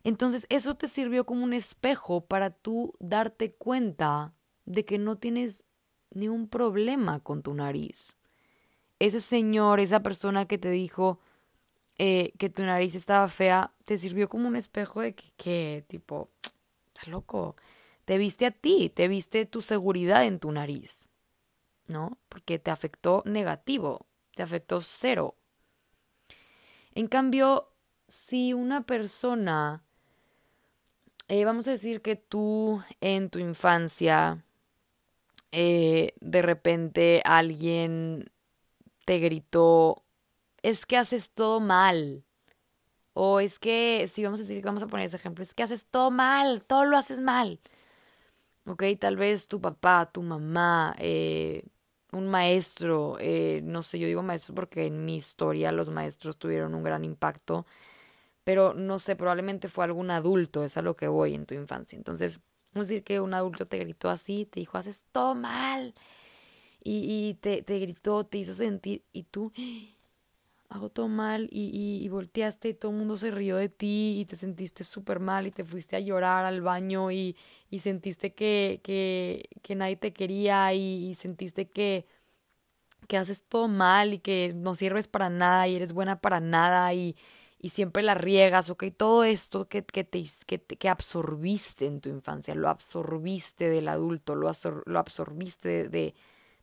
Entonces, 0.03 0.45
eso 0.49 0.75
te 0.75 0.87
sirvió 0.87 1.25
como 1.25 1.43
un 1.43 1.53
espejo 1.53 2.21
para 2.25 2.51
tú 2.51 2.93
darte 2.99 3.53
cuenta 3.53 4.33
de 4.65 4.85
que 4.85 4.97
no 4.97 5.17
tienes 5.17 5.65
ni 6.11 6.27
un 6.27 6.47
problema 6.47 7.19
con 7.19 7.43
tu 7.43 7.53
nariz. 7.53 8.15
Ese 8.99 9.21
señor, 9.21 9.79
esa 9.79 10.01
persona 10.01 10.45
que 10.45 10.57
te 10.57 10.69
dijo 10.69 11.19
eh, 11.97 12.33
que 12.37 12.49
tu 12.49 12.63
nariz 12.63 12.95
estaba 12.95 13.27
fea, 13.27 13.73
te 13.85 13.97
sirvió 13.97 14.29
como 14.29 14.47
un 14.47 14.55
espejo 14.55 15.01
de 15.01 15.13
que, 15.13 15.83
tipo, 15.87 16.29
está 16.93 17.09
loco. 17.09 17.55
Te 18.05 18.17
viste 18.17 18.45
a 18.45 18.51
ti, 18.51 18.89
te 18.89 19.07
viste 19.07 19.45
tu 19.45 19.61
seguridad 19.61 20.25
en 20.25 20.39
tu 20.39 20.51
nariz, 20.51 21.09
¿no? 21.87 22.17
Porque 22.29 22.57
te 22.57 22.71
afectó 22.71 23.21
negativo, 23.25 24.07
te 24.33 24.43
afectó 24.43 24.81
cero. 24.81 25.35
En 26.95 27.07
cambio, 27.07 27.69
si 28.07 28.53
una 28.53 28.85
persona, 28.85 29.83
eh, 31.29 31.45
vamos 31.45 31.67
a 31.67 31.71
decir 31.71 32.01
que 32.01 32.15
tú 32.15 32.81
en 33.01 33.29
tu 33.29 33.39
infancia 33.39 34.43
eh, 35.51 36.13
de 36.19 36.41
repente 36.41 37.21
alguien 37.25 38.31
te 39.05 39.19
gritó, 39.19 40.03
es 40.61 40.85
que 40.85 40.97
haces 40.97 41.31
todo 41.31 41.59
mal. 41.59 42.23
O 43.13 43.39
es 43.39 43.59
que, 43.59 44.07
si 44.07 44.23
vamos 44.23 44.39
a 44.39 44.43
decir, 44.43 44.63
vamos 44.63 44.83
a 44.83 44.87
poner 44.87 45.07
ese 45.07 45.17
ejemplo, 45.17 45.43
es 45.43 45.53
que 45.53 45.63
haces 45.63 45.85
todo 45.87 46.11
mal, 46.11 46.63
todo 46.63 46.85
lo 46.85 46.97
haces 46.97 47.19
mal. 47.19 47.59
Ok, 48.65 48.83
tal 48.99 49.17
vez 49.17 49.47
tu 49.47 49.59
papá, 49.61 50.11
tu 50.11 50.21
mamá, 50.21 50.95
eh, 50.99 51.63
un 52.11 52.27
maestro, 52.27 53.17
eh, 53.19 53.61
no 53.63 53.81
sé, 53.81 53.99
yo 53.99 54.07
digo 54.07 54.23
maestro 54.23 54.53
porque 54.55 54.85
en 54.85 55.05
mi 55.05 55.15
historia 55.15 55.71
los 55.71 55.89
maestros 55.89 56.37
tuvieron 56.37 56.75
un 56.75 56.83
gran 56.83 57.03
impacto, 57.03 57.65
pero 58.43 58.73
no 58.73 58.99
sé, 58.99 59.15
probablemente 59.15 59.67
fue 59.67 59.85
algún 59.85 60.11
adulto, 60.11 60.63
es 60.63 60.77
a 60.77 60.81
lo 60.81 60.95
que 60.95 61.07
voy 61.07 61.35
en 61.35 61.45
tu 61.45 61.55
infancia. 61.55 61.97
Entonces, 61.97 62.41
Vamos 62.73 62.87
a 62.87 62.89
decir 62.89 63.03
que 63.03 63.19
un 63.19 63.33
adulto 63.33 63.67
te 63.67 63.79
gritó 63.79 64.09
así, 64.09 64.45
te 64.45 64.59
dijo, 64.59 64.77
haces 64.77 65.05
todo 65.11 65.33
mal. 65.33 65.95
Y, 66.83 67.29
y 67.29 67.33
te, 67.35 67.61
te, 67.63 67.79
gritó, 67.79 68.25
te 68.25 68.37
hizo 68.37 68.53
sentir, 68.53 69.03
y 69.11 69.23
tú, 69.23 69.51
hago 70.69 70.89
todo 70.89 71.07
mal, 71.07 71.49
y, 71.51 72.01
y, 72.03 72.07
volteaste 72.09 72.69
y 72.69 72.73
todo 72.73 72.91
el 72.91 72.97
mundo 72.97 73.17
se 73.17 73.31
rió 73.31 73.57
de 73.57 73.69
ti 73.69 74.19
y 74.19 74.25
te 74.25 74.35
sentiste 74.35 74.83
súper 74.83 75.19
mal 75.19 75.47
y 75.47 75.51
te 75.51 75.63
fuiste 75.63 75.95
a 75.95 75.99
llorar 75.99 76.45
al 76.45 76.61
baño 76.61 77.11
y, 77.11 77.35
y 77.69 77.79
sentiste 77.79 78.33
que, 78.33 78.79
que, 78.83 79.49
que 79.61 79.75
nadie 79.75 79.97
te 79.97 80.13
quería 80.13 80.73
y, 80.73 81.13
sentiste 81.15 81.67
que, 81.69 82.05
que 83.07 83.17
haces 83.17 83.43
todo 83.43 83.67
mal 83.67 84.13
y 84.13 84.19
que 84.19 84.53
no 84.55 84.75
sirves 84.75 85.07
para 85.07 85.29
nada 85.29 85.67
y 85.67 85.75
eres 85.75 85.93
buena 85.93 86.21
para 86.21 86.39
nada 86.39 86.93
y, 86.93 87.15
y 87.61 87.69
siempre 87.69 88.03
la 88.03 88.15
riegas, 88.15 88.69
ok, 88.69 88.85
todo 88.95 89.25
esto 89.25 89.67
que, 89.67 89.83
que, 89.83 90.05
te, 90.05 90.23
que, 90.47 90.59
que 90.61 90.89
absorbiste 90.89 91.85
en 91.85 91.99
tu 91.99 92.07
infancia, 92.07 92.55
lo 92.55 92.69
absorbiste 92.69 93.69
del 93.69 93.89
adulto, 93.89 94.33
lo, 94.35 94.49
lo 94.85 94.99
absorbiste 94.99 95.89
de, 95.89 96.15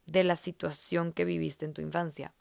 de 0.06 0.24
la 0.24 0.36
situación 0.36 1.12
que 1.12 1.26
viviste 1.26 1.66
en 1.66 1.74
tu 1.74 1.82
infancia. 1.82 2.32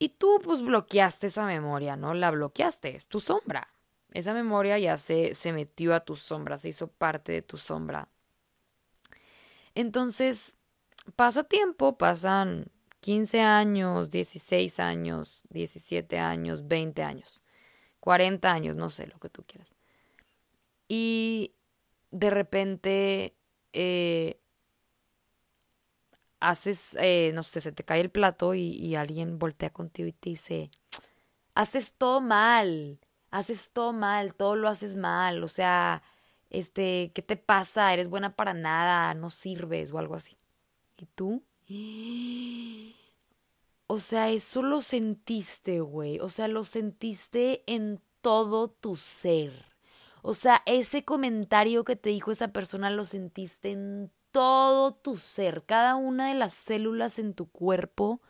Y 0.00 0.10
tú 0.10 0.40
pues 0.42 0.62
bloqueaste 0.62 1.28
esa 1.28 1.46
memoria, 1.46 1.96
¿no? 1.96 2.14
La 2.14 2.32
bloqueaste, 2.32 2.96
es 2.96 3.06
tu 3.06 3.20
sombra. 3.20 3.68
Esa 4.12 4.34
memoria 4.34 4.78
ya 4.78 4.96
se, 4.96 5.36
se 5.36 5.52
metió 5.52 5.94
a 5.94 6.00
tu 6.00 6.16
sombra, 6.16 6.58
se 6.58 6.70
hizo 6.70 6.88
parte 6.88 7.30
de 7.30 7.42
tu 7.42 7.58
sombra. 7.58 8.08
Entonces, 9.74 10.56
pasa 11.14 11.44
tiempo, 11.44 11.96
pasan 11.96 12.72
15 13.00 13.40
años, 13.40 14.10
16 14.10 14.80
años, 14.80 15.42
17 15.50 16.18
años, 16.18 16.66
20 16.66 17.02
años, 17.02 17.42
40 18.00 18.52
años, 18.52 18.76
no 18.76 18.90
sé, 18.90 19.06
lo 19.06 19.18
que 19.18 19.28
tú 19.28 19.44
quieras. 19.46 19.74
Y 20.88 21.54
de 22.10 22.30
repente 22.30 23.36
eh, 23.72 24.40
haces, 26.40 26.96
eh, 27.00 27.32
no 27.34 27.42
sé, 27.42 27.60
se 27.60 27.72
te 27.72 27.84
cae 27.84 28.00
el 28.00 28.10
plato 28.10 28.54
y, 28.54 28.70
y 28.72 28.96
alguien 28.96 29.38
voltea 29.38 29.70
contigo 29.70 30.08
y 30.08 30.12
te 30.12 30.30
dice, 30.30 30.70
haces 31.54 31.94
todo 31.94 32.20
mal, 32.20 32.98
haces 33.30 33.72
todo 33.72 33.92
mal, 33.92 34.34
todo 34.34 34.56
lo 34.56 34.68
haces 34.68 34.96
mal, 34.96 35.42
o 35.44 35.48
sea, 35.48 36.02
este, 36.50 37.12
¿qué 37.14 37.22
te 37.22 37.36
pasa? 37.36 37.92
Eres 37.92 38.08
buena 38.08 38.34
para 38.36 38.54
nada, 38.54 39.14
no 39.14 39.30
sirves 39.30 39.92
o 39.92 39.98
algo 39.98 40.14
así. 40.14 40.38
¿Y 40.96 41.06
tú? 41.06 41.42
O 43.90 44.00
sea, 44.00 44.28
eso 44.30 44.62
lo 44.62 44.82
sentiste, 44.82 45.80
güey. 45.80 46.20
O 46.20 46.28
sea, 46.28 46.46
lo 46.46 46.64
sentiste 46.64 47.62
en 47.66 48.02
todo 48.20 48.68
tu 48.68 48.96
ser. 48.96 49.64
O 50.22 50.34
sea, 50.34 50.62
ese 50.66 51.04
comentario 51.04 51.84
que 51.84 51.96
te 51.96 52.10
dijo 52.10 52.30
esa 52.30 52.48
persona 52.48 52.90
lo 52.90 53.06
sentiste 53.06 53.70
en 53.70 54.12
todo 54.30 54.94
tu 54.94 55.16
ser. 55.16 55.64
Cada 55.64 55.96
una 55.96 56.28
de 56.28 56.34
las 56.34 56.52
células 56.52 57.18
en 57.18 57.32
tu 57.32 57.50
cuerpo 57.50 58.20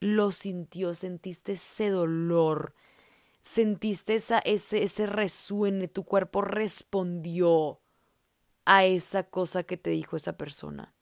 lo 0.00 0.30
sintió. 0.32 0.94
Sentiste 0.94 1.52
ese 1.52 1.90
dolor. 1.90 2.74
Sentiste 3.42 4.14
esa, 4.14 4.38
ese, 4.38 4.82
ese 4.84 5.06
resuene. 5.06 5.88
Tu 5.88 6.04
cuerpo 6.04 6.40
respondió 6.42 7.80
a 8.64 8.86
esa 8.86 9.24
cosa 9.24 9.64
que 9.64 9.76
te 9.76 9.90
dijo 9.90 10.16
esa 10.16 10.38
persona. 10.38 10.94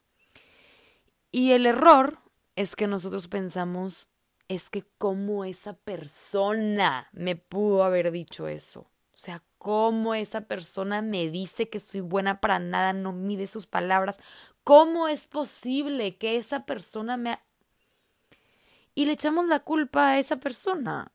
Y 1.30 1.52
el 1.52 1.66
error 1.66 2.20
es 2.54 2.76
que 2.76 2.86
nosotros 2.86 3.28
pensamos, 3.28 4.08
es 4.48 4.70
que 4.70 4.84
cómo 4.98 5.44
esa 5.44 5.74
persona 5.74 7.08
me 7.12 7.36
pudo 7.36 7.84
haber 7.84 8.10
dicho 8.10 8.48
eso. 8.48 8.80
O 8.80 9.18
sea, 9.18 9.42
cómo 9.58 10.14
esa 10.14 10.42
persona 10.42 11.02
me 11.02 11.28
dice 11.30 11.68
que 11.68 11.80
soy 11.80 12.00
buena 12.00 12.40
para 12.40 12.58
nada, 12.58 12.92
no 12.92 13.12
mide 13.12 13.46
sus 13.46 13.66
palabras. 13.66 14.18
¿Cómo 14.62 15.08
es 15.08 15.26
posible 15.26 16.16
que 16.16 16.36
esa 16.36 16.66
persona 16.66 17.16
me... 17.16 17.38
Y 18.94 19.06
le 19.06 19.12
echamos 19.12 19.46
la 19.46 19.60
culpa 19.60 20.08
a 20.08 20.18
esa 20.18 20.36
persona. 20.36 21.12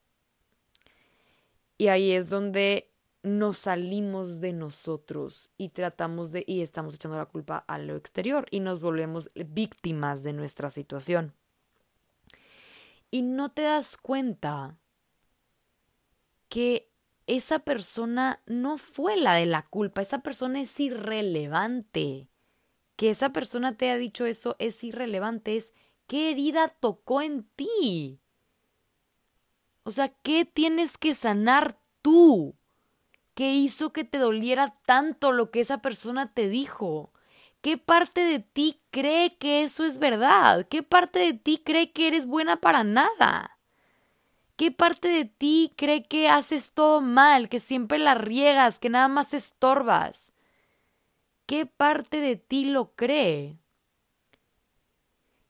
Y 1.77 1.87
ahí 1.87 2.11
es 2.11 2.29
donde 2.29 2.90
nos 3.23 3.57
salimos 3.57 4.39
de 4.39 4.53
nosotros 4.53 5.51
y 5.57 5.69
tratamos 5.69 6.31
de 6.31 6.43
y 6.47 6.61
estamos 6.61 6.95
echando 6.95 7.17
la 7.17 7.25
culpa 7.25 7.57
a 7.67 7.77
lo 7.77 7.95
exterior 7.95 8.47
y 8.49 8.59
nos 8.59 8.79
volvemos 8.79 9.31
víctimas 9.35 10.23
de 10.23 10.33
nuestra 10.33 10.69
situación. 10.69 11.35
Y 13.11 13.21
no 13.21 13.49
te 13.49 13.63
das 13.63 13.97
cuenta 13.97 14.77
que 16.49 16.89
esa 17.27 17.59
persona 17.59 18.41
no 18.45 18.77
fue 18.77 19.17
la 19.17 19.35
de 19.35 19.45
la 19.45 19.63
culpa, 19.63 20.01
esa 20.01 20.19
persona 20.19 20.61
es 20.61 20.79
irrelevante. 20.79 22.27
Que 22.95 23.09
esa 23.09 23.31
persona 23.31 23.77
te 23.77 23.89
ha 23.89 23.97
dicho 23.97 24.25
eso 24.25 24.55
es 24.59 24.83
irrelevante, 24.83 25.55
es 25.55 25.73
qué 26.07 26.31
herida 26.31 26.69
tocó 26.69 27.21
en 27.21 27.43
ti. 27.55 28.19
O 29.83 29.91
sea, 29.91 30.09
¿qué 30.09 30.45
tienes 30.45 30.97
que 30.97 31.15
sanar 31.15 31.79
tú? 32.01 32.55
¿Qué 33.33 33.53
hizo 33.53 33.93
que 33.93 34.03
te 34.03 34.17
doliera 34.17 34.75
tanto 34.85 35.31
lo 35.31 35.51
que 35.51 35.61
esa 35.61 35.81
persona 35.81 36.33
te 36.33 36.49
dijo? 36.49 37.11
¿Qué 37.61 37.77
parte 37.77 38.21
de 38.21 38.39
ti 38.39 38.81
cree 38.89 39.37
que 39.37 39.63
eso 39.63 39.85
es 39.85 39.97
verdad? 39.97 40.67
¿Qué 40.69 40.83
parte 40.83 41.19
de 41.19 41.33
ti 41.33 41.61
cree 41.63 41.91
que 41.91 42.07
eres 42.07 42.25
buena 42.25 42.57
para 42.57 42.83
nada? 42.83 43.57
¿Qué 44.55 44.71
parte 44.71 45.07
de 45.07 45.25
ti 45.25 45.73
cree 45.75 46.03
que 46.03 46.27
haces 46.27 46.73
todo 46.73 47.01
mal, 47.01 47.49
que 47.49 47.59
siempre 47.59 47.99
la 47.99 48.15
riegas, 48.15 48.79
que 48.79 48.89
nada 48.89 49.07
más 49.07 49.33
estorbas? 49.33 50.33
¿Qué 51.45 51.65
parte 51.65 52.19
de 52.19 52.35
ti 52.35 52.65
lo 52.65 52.93
cree? 52.95 53.57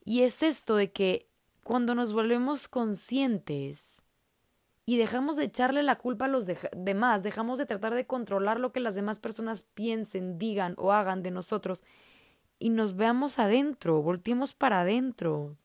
Y 0.05 0.21
es 0.21 0.43
esto 0.43 0.75
de 0.75 0.91
que 0.91 1.29
cuando 1.63 1.95
nos 1.95 2.13
volvemos 2.13 2.67
conscientes 2.67 4.00
y 4.85 4.97
dejamos 4.97 5.37
de 5.37 5.45
echarle 5.45 5.83
la 5.83 5.97
culpa 5.97 6.25
a 6.25 6.27
los 6.27 6.45
demás, 6.75 7.23
dejamos 7.23 7.59
de 7.59 7.65
tratar 7.65 7.93
de 7.93 8.07
controlar 8.07 8.59
lo 8.59 8.71
que 8.71 8.79
las 8.79 8.95
demás 8.95 9.19
personas 9.19 9.63
piensen, 9.73 10.37
digan 10.37 10.73
o 10.77 10.91
hagan 10.91 11.23
de 11.23 11.31
nosotros 11.31 11.83
y 12.59 12.69
nos 12.69 12.95
veamos 12.95 13.39
adentro, 13.39 14.01
volteemos 14.01 14.53
para 14.53 14.81
adentro. 14.81 15.57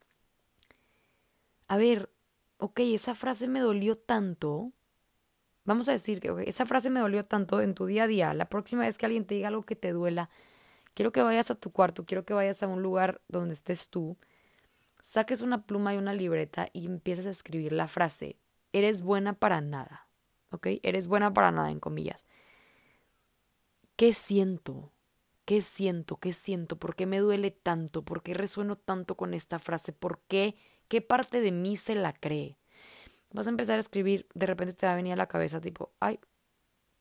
A 1.69 1.77
ver, 1.77 2.11
ok, 2.59 2.81
esa 2.81 3.15
frase 3.15 3.49
me 3.49 3.61
dolió 3.61 3.97
tanto. 3.97 4.73
Vamos 5.65 5.89
a 5.89 5.93
decir 5.93 6.21
que 6.21 6.33
esa 6.47 6.65
frase 6.65 6.91
me 6.91 7.01
dolió 7.01 7.25
tanto 7.25 7.61
en 7.61 7.75
tu 7.75 7.87
día 7.87 8.05
a 8.05 8.07
día. 8.07 8.35
La 8.35 8.49
próxima 8.49 8.83
vez 8.83 8.99
que 8.99 9.07
alguien 9.07 9.27
te 9.27 9.35
diga 9.35 9.49
algo 9.49 9.65
que 9.65 9.77
te 9.77 9.93
duela, 9.93 10.31
quiero 10.95 11.13
que 11.13 11.23
vayas 11.23 11.51
a 11.51 11.55
tu 11.57 11.73
cuarto, 11.73 12.07
quiero 12.07 12.25
que 12.25 12.35
vayas 12.35 12.63
a 12.63 12.69
un 12.69 12.83
lugar 12.83 13.21
donde 13.29 13.55
estés 13.55 13.89
tú, 13.91 14.17
saques 15.01 15.41
una 15.41 15.67
pluma 15.67 15.95
y 15.95 15.99
una 15.99 16.15
libreta 16.15 16.69
y 16.73 16.87
empieces 16.87 17.27
a 17.27 17.31
escribir 17.31 17.73
la 17.73 17.89
frase 17.89 18.37
eres 18.79 19.01
buena 19.01 19.33
para 19.33 19.61
nada, 19.61 20.09
¿ok? 20.51 20.69
Eres 20.83 21.09
buena 21.09 21.33
para 21.33 21.51
nada, 21.51 21.71
en 21.71 21.81
comillas. 21.81 22.27
¿Qué 23.97 24.13
siento? 24.13 24.93
¿Qué 25.47 25.63
siento? 25.63 26.17
¿Qué 26.17 26.33
siento? 26.33 26.79
¿Por 26.79 26.95
qué 26.95 27.07
me 27.07 27.19
duele 27.19 27.51
tanto? 27.51 28.05
¿Por 28.05 28.23
qué 28.23 28.35
resueno 28.35 28.77
tanto 28.77 29.17
con 29.17 29.33
esta 29.33 29.59
frase? 29.59 29.93
¿Por 29.93 30.21
qué? 30.29 30.57
¿Qué 30.89 31.01
parte 31.01 31.41
de 31.41 31.53
mí 31.53 31.77
se 31.77 31.95
la 31.95 32.13
cree? 32.13 32.59
Vas 33.31 33.47
a 33.47 33.51
empezar 33.51 33.77
a 33.77 33.81
escribir, 33.81 34.27
de 34.35 34.47
repente 34.47 34.75
te 34.75 34.87
va 34.87 34.93
a 34.93 34.97
venir 34.97 35.15
a 35.15 35.17
la 35.17 35.29
cabeza 35.29 35.61
tipo, 35.61 35.93
ay, 36.01 36.21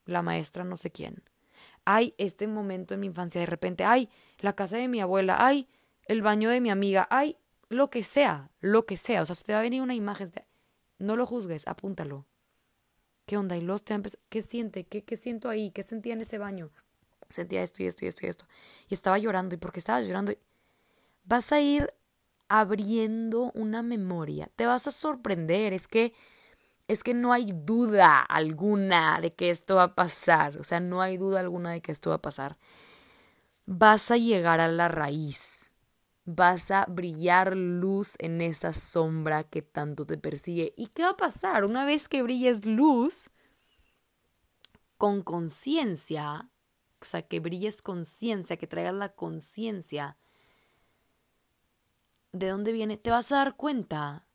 la 0.05 0.21
maestra 0.21 0.63
no 0.63 0.77
sé 0.77 0.91
quién. 0.91 1.23
Ay, 1.83 2.13
este 2.17 2.47
momento 2.47 2.93
en 2.93 3.01
mi 3.01 3.07
infancia, 3.07 3.41
de 3.41 3.47
repente, 3.47 3.83
ay, 3.83 4.09
la 4.39 4.53
casa 4.53 4.77
de 4.77 4.88
mi 4.88 5.01
abuela, 5.01 5.38
ay, 5.39 5.67
el 6.07 6.21
baño 6.21 6.49
de 6.49 6.61
mi 6.61 6.69
amiga, 6.69 7.07
ay, 7.09 7.38
lo 7.69 7.89
que 7.89 8.03
sea, 8.03 8.49
lo 8.59 8.85
que 8.85 8.97
sea. 8.97 9.21
O 9.21 9.25
sea, 9.25 9.35
se 9.35 9.43
te 9.43 9.53
va 9.53 9.59
a 9.59 9.63
venir 9.63 9.81
una 9.81 9.95
imagen. 9.95 10.31
No 10.97 11.15
lo 11.15 11.25
juzgues, 11.25 11.67
apúntalo. 11.67 12.25
¿Qué 13.25 13.38
onda? 13.38 13.58
Y 13.58 13.62
los 13.62 13.84
te 13.84 13.99
¿qué 14.29 14.41
siente? 14.41 14.86
¿Qué, 14.86 15.03
¿Qué 15.03 15.17
siento 15.17 15.49
ahí? 15.49 15.71
¿Qué 15.71 15.84
sentía 15.84 16.13
en 16.13 16.21
ese 16.21 16.38
baño? 16.38 16.69
Sentía 17.29 17.63
esto 17.63 17.81
y 17.81 17.88
esto 17.88 18.05
y 18.05 18.08
esto 18.08 18.25
y 18.25 18.29
esto. 18.29 18.45
Y 18.88 18.93
estaba 18.93 19.17
llorando. 19.17 19.55
¿Y 19.55 19.58
por 19.58 19.71
qué 19.71 19.79
estaba 19.79 20.01
llorando? 20.01 20.34
Vas 21.23 21.51
a 21.51 21.60
ir 21.60 21.91
abriendo 22.47 23.51
una 23.53 23.81
memoria. 23.81 24.49
Te 24.55 24.67
vas 24.67 24.88
a 24.88 24.91
sorprender. 24.91 25.73
Es 25.73 25.88
que 25.88 26.13
es 26.88 27.03
que 27.03 27.15
no 27.15 27.34
hay 27.34 27.51
duda 27.51 28.21
alguna 28.21 29.19
de 29.19 29.34
que 29.34 29.49
esto 29.49 29.77
va 29.77 29.84
a 29.84 29.95
pasar. 29.95 30.60
O 30.60 30.63
sea, 30.63 30.79
no 30.79 31.01
hay 31.01 31.17
duda 31.17 31.39
alguna 31.39 31.71
de 31.71 31.81
que 31.81 31.91
esto 31.91 32.12
va 32.12 32.17
a 32.17 32.21
pasar. 32.21 32.58
Vas 33.65 34.12
a 34.12 34.17
llegar 34.17 34.62
a 34.62 34.67
la 34.67 34.88
raíz 34.88 35.64
vas 36.25 36.71
a 36.71 36.85
brillar 36.85 37.55
luz 37.55 38.15
en 38.19 38.41
esa 38.41 38.73
sombra 38.73 39.43
que 39.43 39.61
tanto 39.61 40.05
te 40.05 40.17
persigue. 40.17 40.73
¿Y 40.75 40.88
qué 40.88 41.03
va 41.03 41.11
a 41.11 41.17
pasar? 41.17 41.63
Una 41.63 41.85
vez 41.85 42.09
que 42.09 42.23
brilles 42.23 42.65
luz 42.65 43.29
con 44.97 45.21
conciencia, 45.21 46.49
o 46.99 47.05
sea, 47.05 47.21
que 47.21 47.39
brilles 47.39 47.81
conciencia, 47.81 48.57
que 48.57 48.67
traigas 48.67 48.95
la 48.95 49.13
conciencia 49.13 50.17
de 52.31 52.49
dónde 52.49 52.71
viene, 52.71 52.97
te 52.97 53.11
vas 53.11 53.31
a 53.31 53.38
dar 53.38 53.55
cuenta 53.55 54.25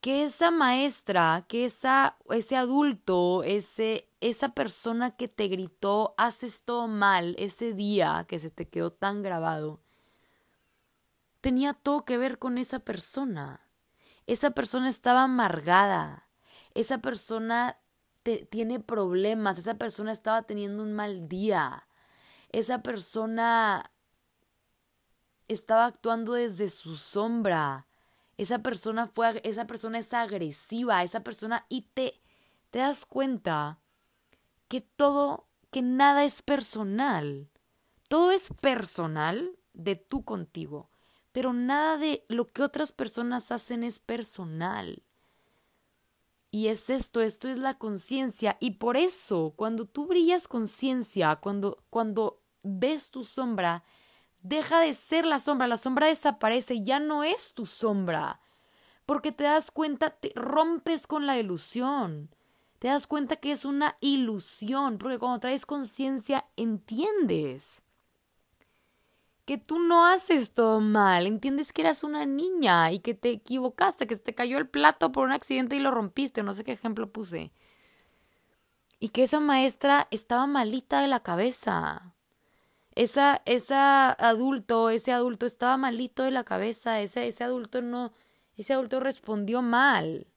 que 0.00 0.24
esa 0.24 0.50
maestra, 0.50 1.46
que 1.48 1.64
esa, 1.64 2.18
ese 2.30 2.56
adulto, 2.56 3.44
ese, 3.44 4.10
esa 4.20 4.50
persona 4.50 5.16
que 5.16 5.28
te 5.28 5.48
gritó, 5.48 6.14
haces 6.18 6.64
todo 6.64 6.88
mal 6.88 7.36
ese 7.38 7.72
día 7.72 8.26
que 8.28 8.38
se 8.38 8.50
te 8.50 8.68
quedó 8.68 8.92
tan 8.92 9.22
grabado, 9.22 9.81
tenía 11.42 11.74
todo 11.74 12.04
que 12.04 12.16
ver 12.16 12.38
con 12.38 12.56
esa 12.56 12.78
persona. 12.78 13.60
Esa 14.26 14.52
persona 14.52 14.88
estaba 14.88 15.24
amargada. 15.24 16.28
Esa 16.72 16.98
persona 16.98 17.78
tiene 18.22 18.80
problemas. 18.80 19.58
Esa 19.58 19.74
persona 19.74 20.12
estaba 20.12 20.44
teniendo 20.44 20.82
un 20.82 20.92
mal 20.94 21.28
día. 21.28 21.86
Esa 22.50 22.82
persona 22.82 23.90
estaba 25.48 25.86
actuando 25.86 26.34
desde 26.34 26.70
su 26.70 26.96
sombra. 26.96 27.88
Esa 28.38 28.60
persona 28.60 29.08
fue 29.08 29.40
esa 29.44 29.66
persona 29.66 29.98
es 29.98 30.14
agresiva, 30.14 31.02
esa 31.02 31.20
persona 31.20 31.66
y 31.68 31.82
te 31.82 32.22
te 32.70 32.78
das 32.78 33.04
cuenta 33.04 33.80
que 34.68 34.80
todo 34.80 35.48
que 35.70 35.82
nada 35.82 36.24
es 36.24 36.40
personal. 36.40 37.50
Todo 38.08 38.30
es 38.30 38.50
personal 38.60 39.58
de 39.74 39.96
tú 39.96 40.24
contigo 40.24 40.91
pero 41.32 41.52
nada 41.52 41.96
de 41.96 42.24
lo 42.28 42.52
que 42.52 42.62
otras 42.62 42.92
personas 42.92 43.50
hacen 43.50 43.82
es 43.82 43.98
personal. 43.98 45.02
Y 46.50 46.68
es 46.68 46.90
esto, 46.90 47.22
esto 47.22 47.48
es 47.48 47.56
la 47.56 47.78
conciencia. 47.78 48.58
Y 48.60 48.72
por 48.72 48.98
eso, 48.98 49.54
cuando 49.56 49.86
tú 49.86 50.06
brillas 50.06 50.46
conciencia, 50.46 51.36
cuando, 51.36 51.82
cuando 51.88 52.42
ves 52.62 53.10
tu 53.10 53.24
sombra, 53.24 53.84
deja 54.42 54.80
de 54.80 54.92
ser 54.92 55.24
la 55.24 55.40
sombra, 55.40 55.66
la 55.66 55.78
sombra 55.78 56.08
desaparece, 56.08 56.82
ya 56.82 56.98
no 57.00 57.24
es 57.24 57.54
tu 57.54 57.64
sombra. 57.64 58.40
Porque 59.06 59.32
te 59.32 59.44
das 59.44 59.70
cuenta, 59.70 60.10
te 60.10 60.32
rompes 60.34 61.06
con 61.06 61.26
la 61.26 61.38
ilusión. 61.38 62.28
Te 62.78 62.88
das 62.88 63.06
cuenta 63.06 63.36
que 63.36 63.52
es 63.52 63.64
una 63.64 63.96
ilusión, 64.00 64.98
porque 64.98 65.18
cuando 65.18 65.40
traes 65.40 65.64
conciencia, 65.64 66.44
entiendes 66.56 67.80
que 69.44 69.58
tú 69.58 69.78
no 69.80 70.06
haces 70.06 70.54
todo 70.54 70.80
mal, 70.80 71.26
entiendes 71.26 71.72
que 71.72 71.82
eras 71.82 72.04
una 72.04 72.26
niña 72.26 72.92
y 72.92 73.00
que 73.00 73.14
te 73.14 73.30
equivocaste, 73.30 74.06
que 74.06 74.14
se 74.14 74.22
te 74.22 74.34
cayó 74.34 74.58
el 74.58 74.68
plato 74.68 75.12
por 75.12 75.26
un 75.26 75.32
accidente 75.32 75.76
y 75.76 75.80
lo 75.80 75.90
rompiste, 75.90 76.42
no 76.42 76.54
sé 76.54 76.64
qué 76.64 76.72
ejemplo 76.72 77.10
puse. 77.12 77.52
y 79.00 79.08
que 79.10 79.24
esa 79.24 79.40
maestra 79.40 80.08
estaba 80.10 80.46
malita 80.46 81.00
de 81.02 81.08
la 81.08 81.20
cabeza. 81.20 82.14
Esa, 82.94 83.42
esa 83.46 84.12
adulto, 84.12 84.90
ese 84.90 85.12
adulto 85.12 85.46
estaba 85.46 85.76
malito 85.76 86.22
de 86.24 86.30
la 86.32 86.44
cabeza, 86.44 87.00
ese, 87.00 87.26
ese 87.28 87.44
adulto 87.44 87.82
no, 87.82 88.12
ese 88.56 88.74
adulto 88.74 89.00
respondió 89.00 89.62
mal. 89.62 90.28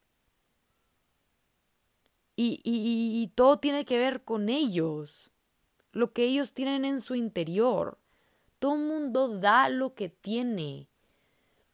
Y, 2.38 2.60
y, 2.63 3.22
y 3.24 3.28
todo 3.30 3.60
tiene 3.60 3.86
que 3.86 3.98
ver 3.98 4.24
con 4.24 4.50
ellos, 4.50 5.32
lo 5.91 6.12
que 6.13 6.26
ellos 6.26 6.54
tienen 6.54 6.84
en 6.86 7.00
su 7.02 7.15
interior. 7.15 7.98
Todo 8.60 8.76
mundo 8.76 9.39
da 9.39 9.70
lo 9.70 9.94
que 9.94 10.10
tiene. 10.10 10.88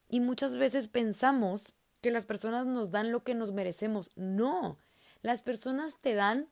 Y 0.09 0.19
muchas 0.19 0.55
veces 0.55 0.87
pensamos 0.87 1.73
que 2.01 2.11
las 2.11 2.25
personas 2.25 2.65
nos 2.65 2.91
dan 2.91 3.11
lo 3.11 3.23
que 3.23 3.35
nos 3.35 3.51
merecemos. 3.51 4.11
No, 4.15 4.77
las 5.21 5.41
personas 5.41 5.99
te 6.01 6.15
dan 6.15 6.49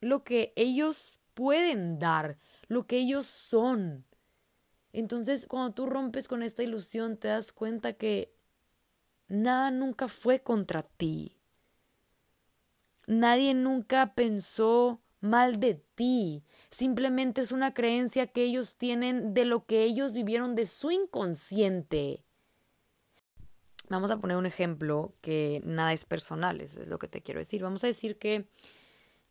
lo 0.00 0.24
que 0.24 0.52
ellos 0.56 1.18
pueden 1.34 1.98
dar, 1.98 2.38
lo 2.66 2.86
que 2.86 2.98
ellos 2.98 3.26
son. 3.26 4.04
Entonces, 4.92 5.46
cuando 5.46 5.72
tú 5.72 5.86
rompes 5.86 6.28
con 6.28 6.42
esta 6.42 6.62
ilusión, 6.62 7.16
te 7.16 7.28
das 7.28 7.52
cuenta 7.52 7.92
que 7.92 8.34
nada 9.28 9.70
nunca 9.70 10.08
fue 10.08 10.40
contra 10.40 10.82
ti. 10.82 11.36
Nadie 13.06 13.54
nunca 13.54 14.14
pensó 14.14 15.00
mal 15.20 15.60
de 15.60 15.74
ti. 15.94 16.44
Simplemente 16.70 17.40
es 17.40 17.52
una 17.52 17.72
creencia 17.72 18.26
que 18.26 18.42
ellos 18.42 18.76
tienen 18.76 19.32
de 19.32 19.44
lo 19.44 19.64
que 19.64 19.84
ellos 19.84 20.12
vivieron 20.12 20.54
de 20.54 20.66
su 20.66 20.90
inconsciente. 20.90 22.24
Vamos 23.88 24.10
a 24.10 24.18
poner 24.18 24.36
un 24.36 24.44
ejemplo 24.44 25.14
que 25.22 25.62
nada 25.64 25.94
es 25.94 26.04
personal, 26.04 26.60
eso 26.60 26.82
es 26.82 26.88
lo 26.88 26.98
que 26.98 27.08
te 27.08 27.22
quiero 27.22 27.40
decir. 27.40 27.62
Vamos 27.62 27.84
a 27.84 27.86
decir 27.86 28.18
que 28.18 28.46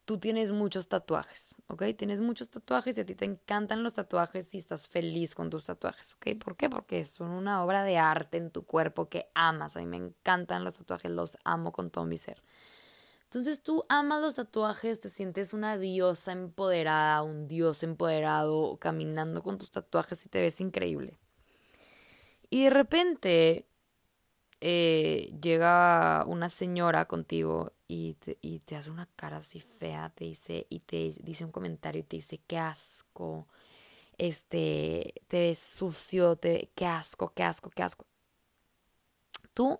tú 0.05 0.17
tienes 0.17 0.51
muchos 0.51 0.87
tatuajes, 0.87 1.53
¿ok? 1.67 1.83
Tienes 1.95 2.21
muchos 2.21 2.49
tatuajes 2.49 2.97
y 2.97 3.01
a 3.01 3.05
ti 3.05 3.13
te 3.13 3.25
encantan 3.25 3.83
los 3.83 3.95
tatuajes 3.95 4.55
y 4.55 4.57
estás 4.57 4.87
feliz 4.87 5.35
con 5.35 5.49
tus 5.49 5.65
tatuajes, 5.65 6.13
¿ok? 6.15 6.39
¿Por 6.43 6.55
qué? 6.55 6.69
Porque 6.69 7.03
son 7.03 7.29
una 7.29 7.63
obra 7.63 7.83
de 7.83 7.97
arte 7.97 8.37
en 8.37 8.49
tu 8.49 8.63
cuerpo 8.65 9.09
que 9.09 9.29
amas. 9.35 9.75
A 9.75 9.79
mí 9.79 9.85
me 9.85 9.97
encantan 9.97 10.63
los 10.63 10.75
tatuajes, 10.75 11.11
los 11.11 11.37
amo 11.43 11.71
con 11.71 11.91
todo 11.91 12.05
mi 12.05 12.17
ser. 12.17 12.41
Entonces 13.37 13.61
tú 13.61 13.85
amas 13.87 14.19
los 14.19 14.35
tatuajes, 14.37 14.99
te 14.99 15.11
sientes 15.11 15.53
una 15.53 15.77
diosa 15.77 16.31
empoderada, 16.31 17.21
un 17.21 17.47
dios 17.47 17.83
empoderado, 17.83 18.77
caminando 18.77 19.43
con 19.43 19.59
tus 19.59 19.69
tatuajes 19.69 20.25
y 20.25 20.29
te 20.29 20.41
ves 20.41 20.59
increíble. 20.59 21.15
Y 22.49 22.63
de 22.63 22.69
repente 22.71 23.67
eh, 24.59 25.31
llega 25.39 26.25
una 26.25 26.49
señora 26.49 27.05
contigo 27.05 27.73
y 27.87 28.15
te, 28.15 28.39
y 28.41 28.57
te 28.57 28.75
hace 28.75 28.89
una 28.89 29.07
cara 29.15 29.37
así 29.37 29.61
fea, 29.61 30.09
te 30.15 30.25
dice, 30.25 30.65
y 30.71 30.79
te 30.79 31.13
dice 31.21 31.45
un 31.45 31.51
comentario 31.51 31.99
y 31.99 32.05
te 32.05 32.15
dice, 32.15 32.41
qué 32.47 32.57
asco, 32.57 33.47
este, 34.17 35.13
te 35.27 35.41
ves 35.49 35.59
sucio, 35.59 36.37
te, 36.37 36.71
qué 36.73 36.87
asco, 36.87 37.33
qué 37.35 37.43
asco, 37.43 37.69
qué 37.69 37.83
asco. 37.83 38.07
Tú, 39.53 39.77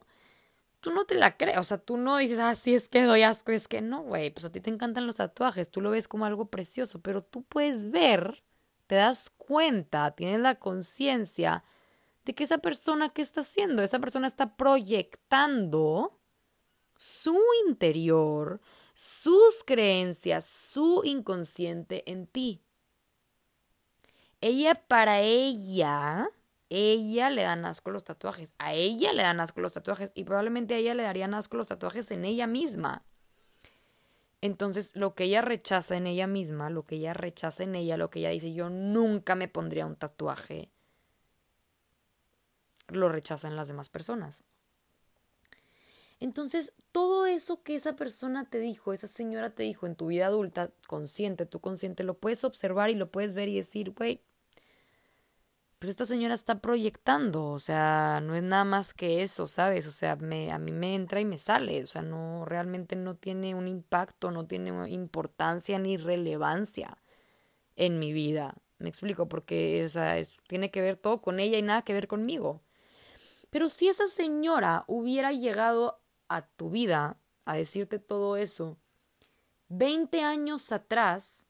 tú 0.87 0.93
no 0.93 1.03
te 1.03 1.15
la 1.15 1.35
crees, 1.35 1.57
o 1.57 1.63
sea, 1.63 1.79
tú 1.79 1.97
no 1.97 2.15
dices, 2.15 2.39
ah, 2.39 2.55
sí, 2.55 2.73
es 2.73 2.87
que 2.87 3.03
doy 3.03 3.21
asco, 3.21 3.51
es 3.51 3.67
que 3.67 3.81
no, 3.81 4.03
güey, 4.03 4.29
pues 4.29 4.45
a 4.45 4.51
ti 4.53 4.61
te 4.61 4.69
encantan 4.69 5.05
los 5.05 5.17
tatuajes, 5.17 5.69
tú 5.69 5.81
lo 5.81 5.91
ves 5.91 6.07
como 6.07 6.25
algo 6.25 6.45
precioso, 6.45 7.01
pero 7.01 7.21
tú 7.21 7.43
puedes 7.43 7.91
ver, 7.91 8.41
te 8.87 8.95
das 8.95 9.29
cuenta, 9.29 10.11
tienes 10.11 10.39
la 10.39 10.55
conciencia, 10.55 11.65
de 12.23 12.33
que 12.33 12.45
esa 12.45 12.59
persona 12.59 13.09
que 13.09 13.21
está 13.21 13.41
haciendo, 13.41 13.83
esa 13.83 13.99
persona 13.99 14.27
está 14.27 14.55
proyectando 14.55 16.17
su 16.95 17.37
interior, 17.67 18.61
sus 18.93 19.65
creencias, 19.65 20.45
su 20.45 21.01
inconsciente 21.03 22.09
en 22.09 22.27
ti. 22.27 22.61
Ella, 24.39 24.73
para 24.87 25.19
ella, 25.19 26.29
ella 26.69 27.29
le 27.29 27.43
dan 27.43 27.65
asco 27.65 27.91
los 27.91 28.03
tatuajes. 28.03 28.53
A 28.57 28.73
ella 28.73 29.13
le 29.13 29.23
dan 29.23 29.39
asco 29.39 29.61
los 29.61 29.73
tatuajes 29.73 30.11
y 30.13 30.23
probablemente 30.23 30.73
a 30.73 30.77
ella 30.77 30.93
le 30.93 31.03
darían 31.03 31.33
asco 31.33 31.57
los 31.57 31.69
tatuajes 31.69 32.11
en 32.11 32.25
ella 32.25 32.47
misma. 32.47 33.03
Entonces, 34.41 34.95
lo 34.95 35.15
que 35.15 35.25
ella 35.25 35.41
rechaza 35.41 35.97
en 35.97 36.05
ella 36.05 36.27
misma, 36.27 36.69
lo 36.69 36.83
que 36.83 36.97
ella 36.97 37.13
rechaza 37.13 37.63
en 37.63 37.75
ella, 37.75 37.97
lo 37.97 38.09
que 38.09 38.19
ella 38.19 38.29
dice, 38.29 38.53
yo 38.53 38.69
nunca 38.69 39.35
me 39.35 39.47
pondría 39.47 39.85
un 39.85 39.95
tatuaje, 39.95 40.69
lo 42.87 43.09
rechazan 43.09 43.55
las 43.55 43.67
demás 43.67 43.89
personas. 43.89 44.43
Entonces, 46.19 46.73
todo 46.91 47.25
eso 47.25 47.63
que 47.63 47.75
esa 47.75 47.95
persona 47.95 48.49
te 48.49 48.59
dijo, 48.59 48.93
esa 48.93 49.07
señora 49.07 49.51
te 49.53 49.63
dijo 49.63 49.85
en 49.85 49.95
tu 49.95 50.07
vida 50.07 50.27
adulta, 50.27 50.71
consciente, 50.87 51.45
tú 51.45 51.59
consciente, 51.59 52.03
lo 52.03 52.17
puedes 52.17 52.43
observar 52.43 52.89
y 52.89 52.95
lo 52.95 53.11
puedes 53.11 53.33
ver 53.33 53.49
y 53.49 53.55
decir, 53.55 53.91
güey, 53.91 54.21
pues 55.79 55.91
esta 55.91 56.05
señora 56.05 56.33
está 56.33 56.59
proyectando, 56.59 57.45
o 57.49 57.59
sea, 57.59 58.19
no 58.23 58.33
es 58.35 58.41
nada 58.41 58.65
más 58.65 58.93
que 58.93 59.21
eso, 59.21 59.45
¿sabes? 59.45 59.85
O 59.85 59.91
sea, 59.91 60.15
me, 60.15 60.51
a 60.51 60.57
mí 60.57 60.71
me 60.71 60.95
entra 60.95 61.19
y 61.21 61.25
me 61.25 61.37
sale, 61.37 61.83
o 61.83 61.87
sea, 61.87 62.01
no, 62.01 62.45
realmente 62.45 62.95
no 62.95 63.15
tiene 63.15 63.53
un 63.53 63.67
impacto, 63.67 64.31
no 64.31 64.47
tiene 64.47 64.89
importancia 64.89 65.77
ni 65.77 65.97
relevancia 65.97 66.97
en 67.75 67.99
mi 67.99 68.11
vida. 68.11 68.55
Me 68.79 68.89
explico, 68.89 69.27
porque, 69.27 69.83
o 69.85 69.89
sea, 69.89 70.15
tiene 70.47 70.71
que 70.71 70.81
ver 70.81 70.97
todo 70.97 71.21
con 71.21 71.39
ella 71.39 71.57
y 71.57 71.61
nada 71.61 71.83
que 71.83 71.93
ver 71.93 72.07
conmigo. 72.07 72.59
Pero 73.49 73.69
si 73.69 73.87
esa 73.87 74.07
señora 74.07 74.83
hubiera 74.87 75.31
llegado 75.31 76.01
a 76.27 76.41
tu 76.47 76.69
vida 76.69 77.17
a 77.45 77.55
decirte 77.55 77.99
todo 77.99 78.35
eso, 78.35 78.77
20 79.69 80.21
años 80.21 80.71
atrás, 80.71 81.45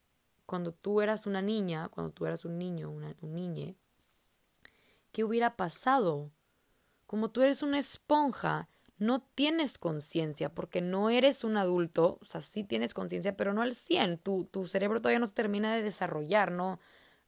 cuando 0.46 0.74
tú 0.74 1.02
eras 1.02 1.28
una 1.28 1.42
niña, 1.42 1.90
cuando 1.90 2.12
tú 2.14 2.26
eras 2.26 2.46
un 2.46 2.58
niño, 2.58 2.92
una, 2.92 3.16
un 3.22 3.36
niñe, 3.36 3.76
¿qué 5.18 5.24
hubiera 5.24 5.56
pasado? 5.56 6.32
Como 7.08 7.32
tú 7.32 7.42
eres 7.42 7.64
una 7.64 7.80
esponja, 7.80 8.70
no 9.00 9.24
tienes 9.34 9.80
conciencia 9.80 10.54
porque 10.54 10.80
no 10.80 11.10
eres 11.10 11.44
un 11.44 11.58
adulto, 11.58 12.20
o 12.22 12.26
sea, 12.26 12.42
sí 12.42 12.64
tienes 12.64 12.94
conciencia, 12.94 13.36
pero 13.36 13.52
no 13.52 13.64
al 13.64 13.74
100, 13.74 14.20
tu, 14.20 14.46
tu 14.46 14.68
cerebro 14.68 15.02
todavía 15.02 15.18
no 15.18 15.26
se 15.26 15.34
termina 15.34 15.74
de 15.74 15.82
desarrollar, 15.82 16.52
no, 16.52 16.80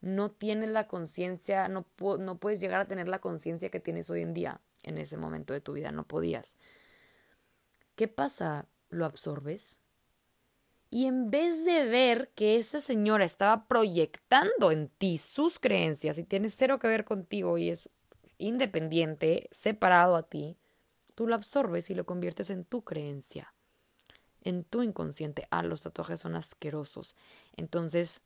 no 0.02 0.30
tienes 0.30 0.69
la 0.69 0.86
conciencia, 0.86 1.67
no, 1.67 1.88
no 2.19 2.38
puedes 2.38 2.62
llegar 2.62 2.80
a 2.80 2.88
tener 2.88 3.08
la 3.08 3.21
conciencia 3.21 3.71
que 3.71 3.80
tienes 3.80 4.08
hoy 4.12 4.21
en 4.21 4.36
día. 4.36 4.62
En 4.84 4.99
ese 4.99 5.17
momento 5.17 5.54
de 5.54 5.62
tu 5.62 5.73
vida 5.73 5.91
no 5.91 6.04
podías. 6.04 6.58
¿Qué 7.95 8.08
pasa? 8.08 8.67
Lo 8.89 9.04
absorbes. 9.06 9.82
Y 10.89 11.06
en 11.06 11.30
vez 11.30 11.65
de 11.65 11.86
ver 11.86 12.32
que 12.36 12.56
esa 12.56 12.82
señora 12.82 13.23
estaba 13.23 13.67
proyectando 13.67 14.71
en 14.71 14.89
ti 14.89 15.17
sus 15.19 15.60
creencias 15.60 16.17
y 16.17 16.23
tiene 16.23 16.49
cero 16.49 16.80
que 16.80 16.88
ver 16.88 17.06
contigo 17.06 17.58
y 17.58 17.69
es 17.69 17.89
independiente, 18.39 19.47
separado 19.52 20.15
a 20.15 20.23
ti, 20.23 20.58
tú 21.13 21.28
lo 21.28 21.36
absorbes 21.36 21.89
y 21.89 21.95
lo 21.95 22.06
conviertes 22.06 22.49
en 22.49 22.65
tu 22.65 22.84
creencia, 22.84 23.54
en 24.41 24.63
tu 24.63 24.82
inconsciente. 24.82 25.47
Ah, 25.52 25.62
los 25.62 25.82
tatuajes 25.82 26.21
son 26.21 26.36
asquerosos. 26.36 27.15
Entonces, 27.56 28.21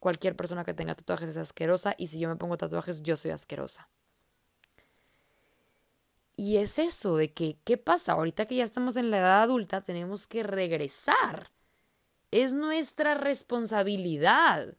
cualquier 0.00 0.34
persona 0.34 0.64
que 0.64 0.74
tenga 0.74 0.96
tatuajes 0.96 1.28
es 1.28 1.36
asquerosa 1.36 1.94
y 1.96 2.08
si 2.08 2.18
yo 2.18 2.28
me 2.28 2.36
pongo 2.36 2.56
tatuajes 2.56 3.02
yo 3.02 3.16
soy 3.16 3.30
asquerosa. 3.30 3.88
Y 6.36 6.56
es 6.56 6.78
eso 6.78 7.16
de 7.16 7.32
que, 7.32 7.58
¿qué 7.64 7.76
pasa? 7.76 8.12
Ahorita 8.12 8.46
que 8.46 8.56
ya 8.56 8.64
estamos 8.64 8.96
en 8.96 9.10
la 9.10 9.18
edad 9.18 9.42
adulta 9.42 9.80
tenemos 9.80 10.26
que 10.26 10.42
regresar. 10.42 11.50
Es 12.30 12.54
nuestra 12.54 13.14
responsabilidad 13.14 14.76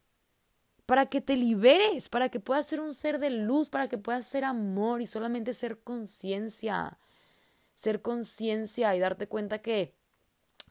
para 0.85 1.05
que 1.05 1.21
te 1.21 1.37
liberes, 1.37 2.09
para 2.09 2.29
que 2.29 2.39
puedas 2.39 2.65
ser 2.65 2.81
un 2.81 2.93
ser 2.93 3.19
de 3.19 3.29
luz, 3.29 3.69
para 3.69 3.87
que 3.87 3.97
puedas 3.97 4.25
ser 4.25 4.43
amor 4.43 5.01
y 5.01 5.07
solamente 5.07 5.53
ser 5.53 5.79
conciencia. 5.81 6.97
Ser 7.75 8.01
conciencia 8.01 8.95
y 8.95 8.99
darte 8.99 9.27
cuenta 9.27 9.59
que 9.59 9.95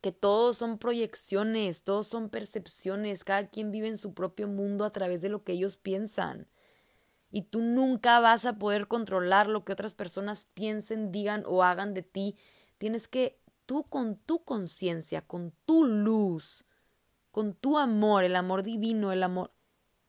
que 0.02 0.12
todos 0.12 0.58
son 0.58 0.78
proyecciones, 0.78 1.84
todos 1.84 2.08
son 2.08 2.28
percepciones, 2.28 3.22
cada 3.22 3.48
quien 3.48 3.70
vive 3.70 3.86
en 3.86 3.96
su 3.96 4.14
propio 4.14 4.48
mundo 4.48 4.84
a 4.84 4.90
través 4.90 5.22
de 5.22 5.28
lo 5.28 5.44
que 5.44 5.52
ellos 5.52 5.76
piensan. 5.76 6.48
Y 7.32 7.42
tú 7.42 7.62
nunca 7.62 8.20
vas 8.20 8.46
a 8.46 8.58
poder 8.58 8.86
controlar 8.86 9.48
lo 9.48 9.64
que 9.64 9.72
otras 9.72 9.94
personas 9.94 10.46
piensen, 10.54 11.10
digan 11.10 11.42
o 11.46 11.64
hagan 11.64 11.94
de 11.94 12.02
ti. 12.02 12.36
Tienes 12.78 13.08
que 13.08 13.40
tú 13.66 13.84
con 13.84 14.16
tu 14.16 14.44
conciencia, 14.44 15.22
con 15.22 15.52
tu 15.64 15.84
luz, 15.84 16.66
con 17.30 17.54
tu 17.54 17.78
amor, 17.78 18.24
el 18.24 18.36
amor 18.36 18.62
divino, 18.62 19.10
el 19.10 19.22
amor, 19.22 19.50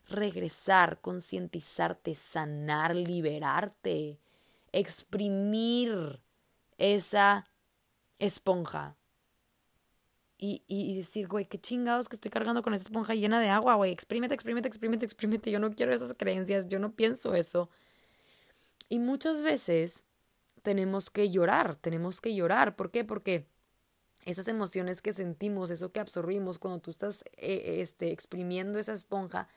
regresar, 0.06 1.00
concientizarte, 1.00 2.14
sanar, 2.14 2.94
liberarte, 2.94 4.20
exprimir 4.74 6.22
esa 6.78 7.48
esponja 8.20 8.98
y, 10.46 10.98
decir, 10.98 11.30
güey, 11.30 11.46
qué 11.46 11.58
chingados 11.58 12.10
que 12.10 12.18
estoy 12.18 12.30
cargando 12.30 12.64
con 12.64 12.74
esa 12.74 12.84
esponja 12.84 13.16
llena 13.16 13.40
de 13.40 13.48
agua, 13.48 13.76
güey, 13.76 13.94
exprímete, 13.94 14.34
exprímete, 14.34 14.68
exprímete, 14.68 15.06
exprímete, 15.06 15.52
yo 15.52 15.60
no 15.60 15.72
quiero 15.72 15.94
esas 15.94 16.14
creencias, 16.16 16.68
yo 16.68 16.80
no 16.80 16.92
pienso 16.92 17.34
eso. 17.34 17.70
Y 18.90 19.00
muchas 19.00 19.42
veces 19.42 20.04
tenemos 20.62 21.10
que 21.10 21.30
llorar, 21.30 21.76
tenemos 21.78 22.20
que 22.20 22.36
llorar, 22.36 22.76
¿por 22.76 22.92
qué? 22.92 23.06
Porque 23.06 23.48
esas 24.26 24.50
emociones 24.50 25.02
que 25.02 25.14
sentimos, 25.14 25.72
eso 25.72 25.94
que 25.94 26.02
absorbimos 26.02 26.60
cuando 26.60 26.80
tú 26.80 26.92
estás 26.92 27.24
eh, 27.38 27.78
este, 27.80 28.12
exprimiendo 28.12 28.80
esa 28.80 28.92
esponja, 28.92 29.48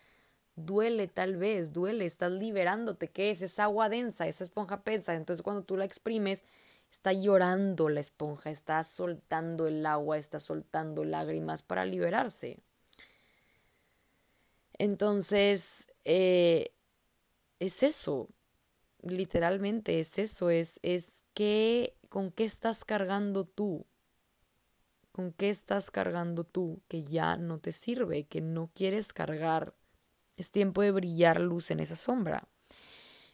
duele 0.55 1.09
tal 1.09 1.37
vez, 1.37 1.73
duele, 1.73 2.07
estás 2.07 2.31
liberándote, 2.31 3.09
¿qué 3.09 3.31
es? 3.31 3.43
Es 3.43 3.59
agua 3.59 3.89
densa, 3.89 4.29
esa 4.29 4.45
esponja 4.45 4.85
pesa, 4.85 5.17
entonces 5.17 5.43
cuando 5.43 5.65
tú 5.65 5.77
la 5.77 5.85
exprimes, 5.85 6.45
está 6.97 7.13
llorando 7.13 7.91
la 7.91 8.01
esponja, 8.01 8.49
está 8.49 8.83
soltando 8.83 9.67
el 9.67 9.85
agua, 9.85 10.17
está 10.17 10.41
soltando 10.41 11.05
lágrimas 11.05 11.61
para 11.61 11.85
liberarse. 11.85 12.59
Entonces, 14.79 15.89
eh, 16.07 16.73
es 17.61 17.83
eso, 17.83 18.31
literalmente 19.03 20.01
es 20.01 20.19
eso, 20.19 20.49
es, 20.49 20.81
es 20.83 21.23
que, 21.35 21.95
con 22.09 22.31
qué 22.31 22.45
estás 22.45 22.87
cargando 22.87 23.45
tú, 23.45 23.85
con 25.13 25.33
qué 25.33 25.51
estás 25.51 25.91
cargando 25.91 26.45
tú 26.45 26.81
que 26.89 27.03
ya 27.03 27.37
no 27.37 27.59
te 27.59 27.73
sirve, 27.73 28.25
que 28.25 28.41
no 28.41 28.71
quieres 28.75 29.13
cargar. 29.13 29.75
Es 30.39 30.51
tiempo 30.51 30.81
de 30.81 30.93
brillar 30.93 31.41
luz 31.41 31.71
en 31.71 31.81
esa 31.81 31.97
sombra. 31.97 32.49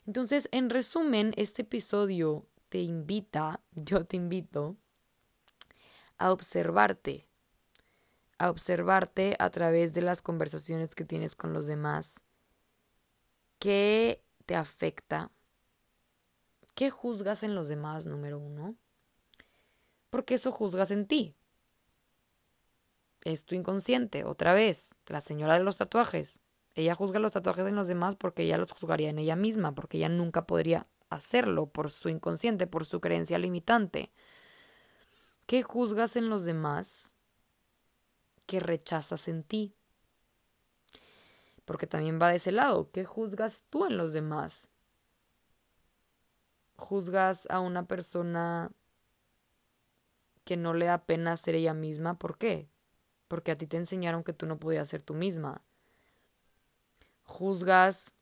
Entonces, 0.05 0.49
en 0.51 0.69
resumen, 0.69 1.33
este 1.37 1.63
episodio 1.63 2.45
te 2.73 2.79
invita, 2.79 3.61
yo 3.73 4.07
te 4.07 4.17
invito, 4.17 4.79
a 6.17 6.33
observarte, 6.33 7.29
a 8.39 8.49
observarte 8.49 9.37
a 9.39 9.51
través 9.51 9.93
de 9.93 10.01
las 10.01 10.23
conversaciones 10.23 10.95
que 10.95 11.05
tienes 11.05 11.37
con 11.37 11.53
los 11.53 11.67
demás. 11.67 12.23
¿Qué 13.59 14.25
te 14.47 14.57
afecta? 14.57 15.31
¿Qué 16.75 16.89
juzgas 16.89 17.43
en 17.43 17.55
los 17.55 17.69
demás, 17.69 18.07
número 18.07 18.39
uno? 18.39 18.75
Porque 20.09 20.33
eso 20.33 20.51
juzgas 20.51 20.91
en 20.93 21.07
ti 21.07 21.37
es 23.21 23.45
tu 23.45 23.55
inconsciente, 23.55 24.25
otra 24.25 24.55
vez, 24.55 24.95
la 25.09 25.21
señora 25.21 25.59
de 25.59 25.65
los 25.65 25.77
tatuajes. 25.77 26.41
Ella 26.75 26.95
juzga 26.95 27.19
los 27.19 27.33
tatuajes 27.33 27.67
en 27.67 27.77
los 27.77 27.87
demás 27.87 28.17
porque 28.17 28.45
ella 28.45 28.57
los 28.57 28.73
juzgaría 28.73 29.11
en 29.11 29.19
ella 29.19 29.37
misma, 29.37 29.75
porque 29.75 29.99
ella 29.99 30.09
nunca 30.09 30.47
podría 30.47 30.87
hacerlo 31.15 31.67
por 31.67 31.91
su 31.91 32.09
inconsciente, 32.09 32.67
por 32.67 32.87
su 32.87 33.01
creencia 33.01 33.39
limitante. 33.39 34.13
¿Qué 35.47 35.63
juzgas 35.63 36.17
en 36.17 36.29
los 36.29 36.45
demás 36.45 37.13
que 38.47 38.61
rechazas 38.61 39.29
en 39.29 39.43
ti? 39.43 39.75
Porque 41.65 41.87
también 41.87 42.21
va 42.21 42.29
de 42.29 42.37
ese 42.37 42.53
lado. 42.53 42.91
¿Qué 42.91 43.05
juzgas 43.05 43.65
tú 43.71 43.87
en 43.87 43.97
los 43.97 44.13
demás? 44.13 44.69
¿Juzgas 46.77 47.47
a 47.51 47.61
una 47.61 47.87
persona 47.87 48.71
que 50.45 50.57
no 50.57 50.75
le 50.75 50.87
da 50.87 51.05
pena 51.05 51.37
ser 51.37 51.55
ella 51.55 51.75
misma? 51.75 52.19
¿Por 52.19 52.39
qué? 52.39 52.69
porque 53.33 53.51
a 53.51 53.57
ti 53.57 53.67
te 53.67 53.79
enseñaron 53.79 54.25
que 54.25 54.35
tú 54.35 54.45
no 54.45 54.59
podías 54.59 54.91
ser 54.91 55.01
tú 55.01 55.15
misma. 55.15 55.63
Juzgas 57.23 58.13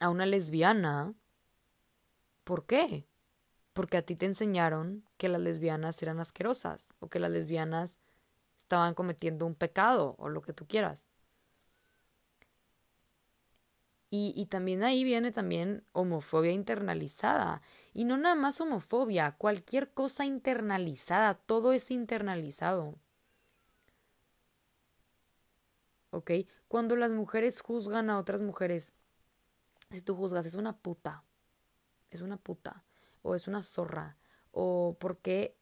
a 0.00 0.10
una 0.10 0.26
lesbiana. 0.26 1.14
¿Por 2.44 2.66
qué? 2.66 3.06
Porque 3.72 3.96
a 3.96 4.02
ti 4.02 4.16
te 4.16 4.26
enseñaron 4.26 5.04
que 5.16 5.28
las 5.28 5.40
lesbianas 5.40 6.02
eran 6.02 6.20
asquerosas 6.20 6.88
o 7.00 7.08
que 7.08 7.20
las 7.20 7.30
lesbianas 7.30 8.00
estaban 8.56 8.94
cometiendo 8.94 9.46
un 9.46 9.54
pecado 9.54 10.16
o 10.18 10.28
lo 10.28 10.42
que 10.42 10.52
tú 10.52 10.66
quieras. 10.66 11.08
Y, 14.10 14.32
y, 14.34 14.46
también 14.46 14.82
ahí 14.82 15.04
viene 15.04 15.32
también 15.32 15.84
homofobia 15.92 16.52
internalizada. 16.52 17.60
Y 17.92 18.04
no 18.04 18.16
nada 18.16 18.34
más 18.36 18.58
homofobia, 18.60 19.32
cualquier 19.36 19.90
cosa 19.92 20.24
internalizada, 20.24 21.34
todo 21.34 21.72
es 21.74 21.90
internalizado. 21.90 22.94
¿Ok? 26.10 26.30
Cuando 26.68 26.96
las 26.96 27.12
mujeres 27.12 27.60
juzgan 27.60 28.08
a 28.08 28.18
otras 28.18 28.40
mujeres, 28.40 28.94
si 29.90 30.02
tú 30.02 30.14
juzgas, 30.14 30.46
es 30.46 30.54
una 30.54 30.76
puta, 30.76 31.24
es 32.10 32.20
una 32.20 32.36
puta, 32.36 32.84
o 33.22 33.34
es 33.34 33.48
una 33.48 33.62
zorra, 33.62 34.16
o 34.52 34.96
por 34.98 35.18
qué, 35.18 35.56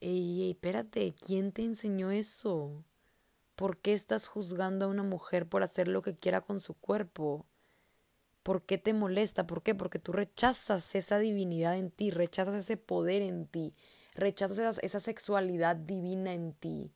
ey, 0.00 0.50
espérate, 0.50 1.14
¿quién 1.14 1.52
te 1.52 1.62
enseñó 1.62 2.10
eso? 2.10 2.84
¿Por 3.56 3.78
qué 3.78 3.94
estás 3.94 4.26
juzgando 4.26 4.84
a 4.84 4.88
una 4.88 5.02
mujer 5.02 5.48
por 5.48 5.62
hacer 5.62 5.88
lo 5.88 6.02
que 6.02 6.14
quiera 6.14 6.42
con 6.42 6.60
su 6.60 6.74
cuerpo? 6.74 7.46
¿Por 8.42 8.62
qué 8.62 8.78
te 8.78 8.94
molesta? 8.94 9.46
¿Por 9.46 9.62
qué? 9.62 9.74
Porque 9.74 9.98
tú 9.98 10.12
rechazas 10.12 10.94
esa 10.94 11.18
divinidad 11.18 11.76
en 11.76 11.90
ti, 11.90 12.10
rechazas 12.10 12.54
ese 12.54 12.76
poder 12.76 13.22
en 13.22 13.46
ti, 13.46 13.74
rechazas 14.14 14.78
esa, 14.82 15.00
sexualidad 15.00 15.76
divina 15.76 16.32
en 16.32 16.52
ti, 16.52 16.92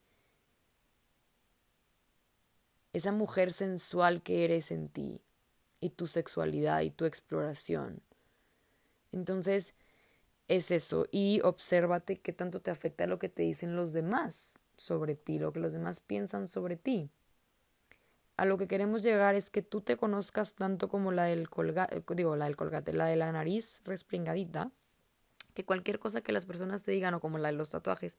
esa 2.93 3.13
mujer 3.13 3.53
sensual 3.53 4.23
que 4.23 4.45
eres 4.45 4.71
en 4.71 4.89
ti, 4.89 5.21
y 5.83 5.91
tu 5.91 6.07
sexualidad 6.07 6.81
y 6.81 6.91
tu 6.91 7.05
exploración. 7.05 8.01
Entonces, 9.13 9.75
es 10.49 10.71
eso, 10.71 11.07
y 11.11 11.41
obsérvate 11.45 12.21
qué 12.21 12.33
tanto 12.33 12.61
te 12.61 12.71
afecta 12.71 13.07
lo 13.07 13.19
que 13.19 13.29
te 13.29 13.43
dicen 13.43 13.77
los 13.77 13.93
demás 13.93 14.59
sobre 14.77 15.15
ti, 15.15 15.39
lo 15.39 15.53
que 15.53 15.61
los 15.61 15.75
demás 15.75 16.01
piensan 16.01 16.47
sobre 16.47 16.77
ti 16.77 17.11
a 18.37 18.45
lo 18.45 18.59
que 18.59 18.67
queremos 18.67 19.03
llegar 19.03 19.35
es 19.35 19.51
que 19.51 19.63
tú 19.63 19.83
te 19.83 19.97
conozcas 19.97 20.55
tanto 20.55 20.89
como 20.89 21.13
la 21.13 21.25
del 21.25 21.49
colgate, 21.49 22.03
digo, 22.17 22.37
la 22.37 22.47
del 22.47 22.57
colgate, 22.57 22.93
la 22.93 23.07
de 23.07 23.17
la 23.17 23.31
nariz 23.31 23.81
respringadita, 23.85 24.71
que 25.55 25.65
cualquier 25.65 25.99
cosa 25.99 26.23
que 26.23 26.33
las 26.33 26.47
personas 26.47 26.83
te 26.83 26.93
digan 26.93 27.15
o 27.15 27.21
como 27.21 27.39
la 27.39 27.53
de 27.53 27.57
los 27.57 27.69
tatuajes, 27.69 28.17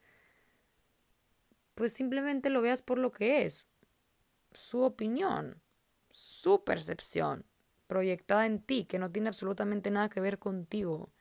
pues 1.75 1.91
simplemente 1.91 2.49
lo 2.49 2.61
veas 2.61 2.81
por 2.81 2.99
lo 2.99 3.11
que 3.11 3.45
es, 3.45 3.65
su 4.53 4.81
opinión, 4.81 5.61
su 6.11 6.63
percepción, 6.63 7.43
proyectada 7.93 8.47
en 8.47 8.57
ti, 8.59 8.85
que 8.85 8.97
no 8.97 9.11
tiene 9.11 9.29
absolutamente 9.29 9.91
nada 9.91 10.09
que 10.09 10.19
ver 10.19 10.39
contigo. 10.39 11.11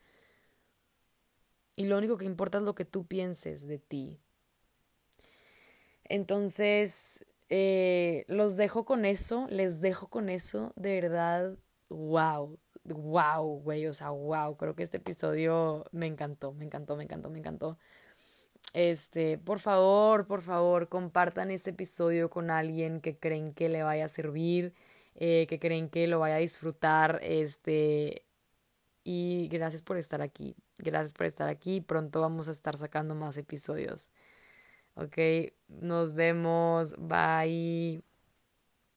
Y 1.76 1.84
lo 1.84 1.98
único 1.98 2.16
que 2.16 2.24
importa 2.24 2.56
es 2.56 2.64
lo 2.64 2.74
que 2.74 2.86
tú 2.86 3.04
pienses 3.04 3.66
de 3.66 3.78
ti. 3.78 4.18
Entonces, 6.04 7.26
eh, 7.50 8.24
los 8.26 8.56
dejo 8.56 8.86
con 8.86 9.04
eso, 9.04 9.46
les 9.50 9.82
dejo 9.82 10.08
con 10.08 10.30
eso, 10.30 10.72
de 10.76 10.98
verdad, 10.98 11.58
wow, 11.90 12.58
wow, 12.84 13.60
güey, 13.60 13.86
o 13.86 13.92
sea, 13.92 14.08
wow, 14.08 14.56
creo 14.56 14.74
que 14.74 14.82
este 14.82 14.96
episodio 14.96 15.84
me 15.92 16.06
encantó, 16.06 16.54
me 16.54 16.64
encantó, 16.64 16.96
me 16.96 17.04
encantó, 17.04 17.28
me 17.28 17.38
encantó. 17.38 17.78
Este, 18.72 19.36
por 19.36 19.58
favor, 19.58 20.26
por 20.26 20.40
favor, 20.40 20.88
compartan 20.88 21.50
este 21.50 21.70
episodio 21.70 22.30
con 22.30 22.50
alguien 22.50 23.02
que 23.02 23.18
creen 23.18 23.52
que 23.52 23.68
le 23.68 23.82
vaya 23.82 24.06
a 24.06 24.08
servir, 24.08 24.72
eh, 25.14 25.46
que 25.48 25.58
creen 25.58 25.88
que 25.90 26.06
lo 26.06 26.18
vaya 26.20 26.36
a 26.36 26.38
disfrutar, 26.38 27.20
este, 27.22 28.26
y 29.04 29.48
gracias 29.48 29.82
por 29.82 29.98
estar 29.98 30.22
aquí, 30.22 30.56
gracias 30.78 31.12
por 31.12 31.26
estar 31.26 31.48
aquí, 31.48 31.80
pronto 31.80 32.20
vamos 32.20 32.48
a 32.48 32.52
estar 32.52 32.76
sacando 32.78 33.14
más 33.14 33.36
episodios. 33.38 34.10
Ok, 34.94 35.18
nos 35.68 36.14
vemos, 36.14 36.94
bye. 36.98 38.11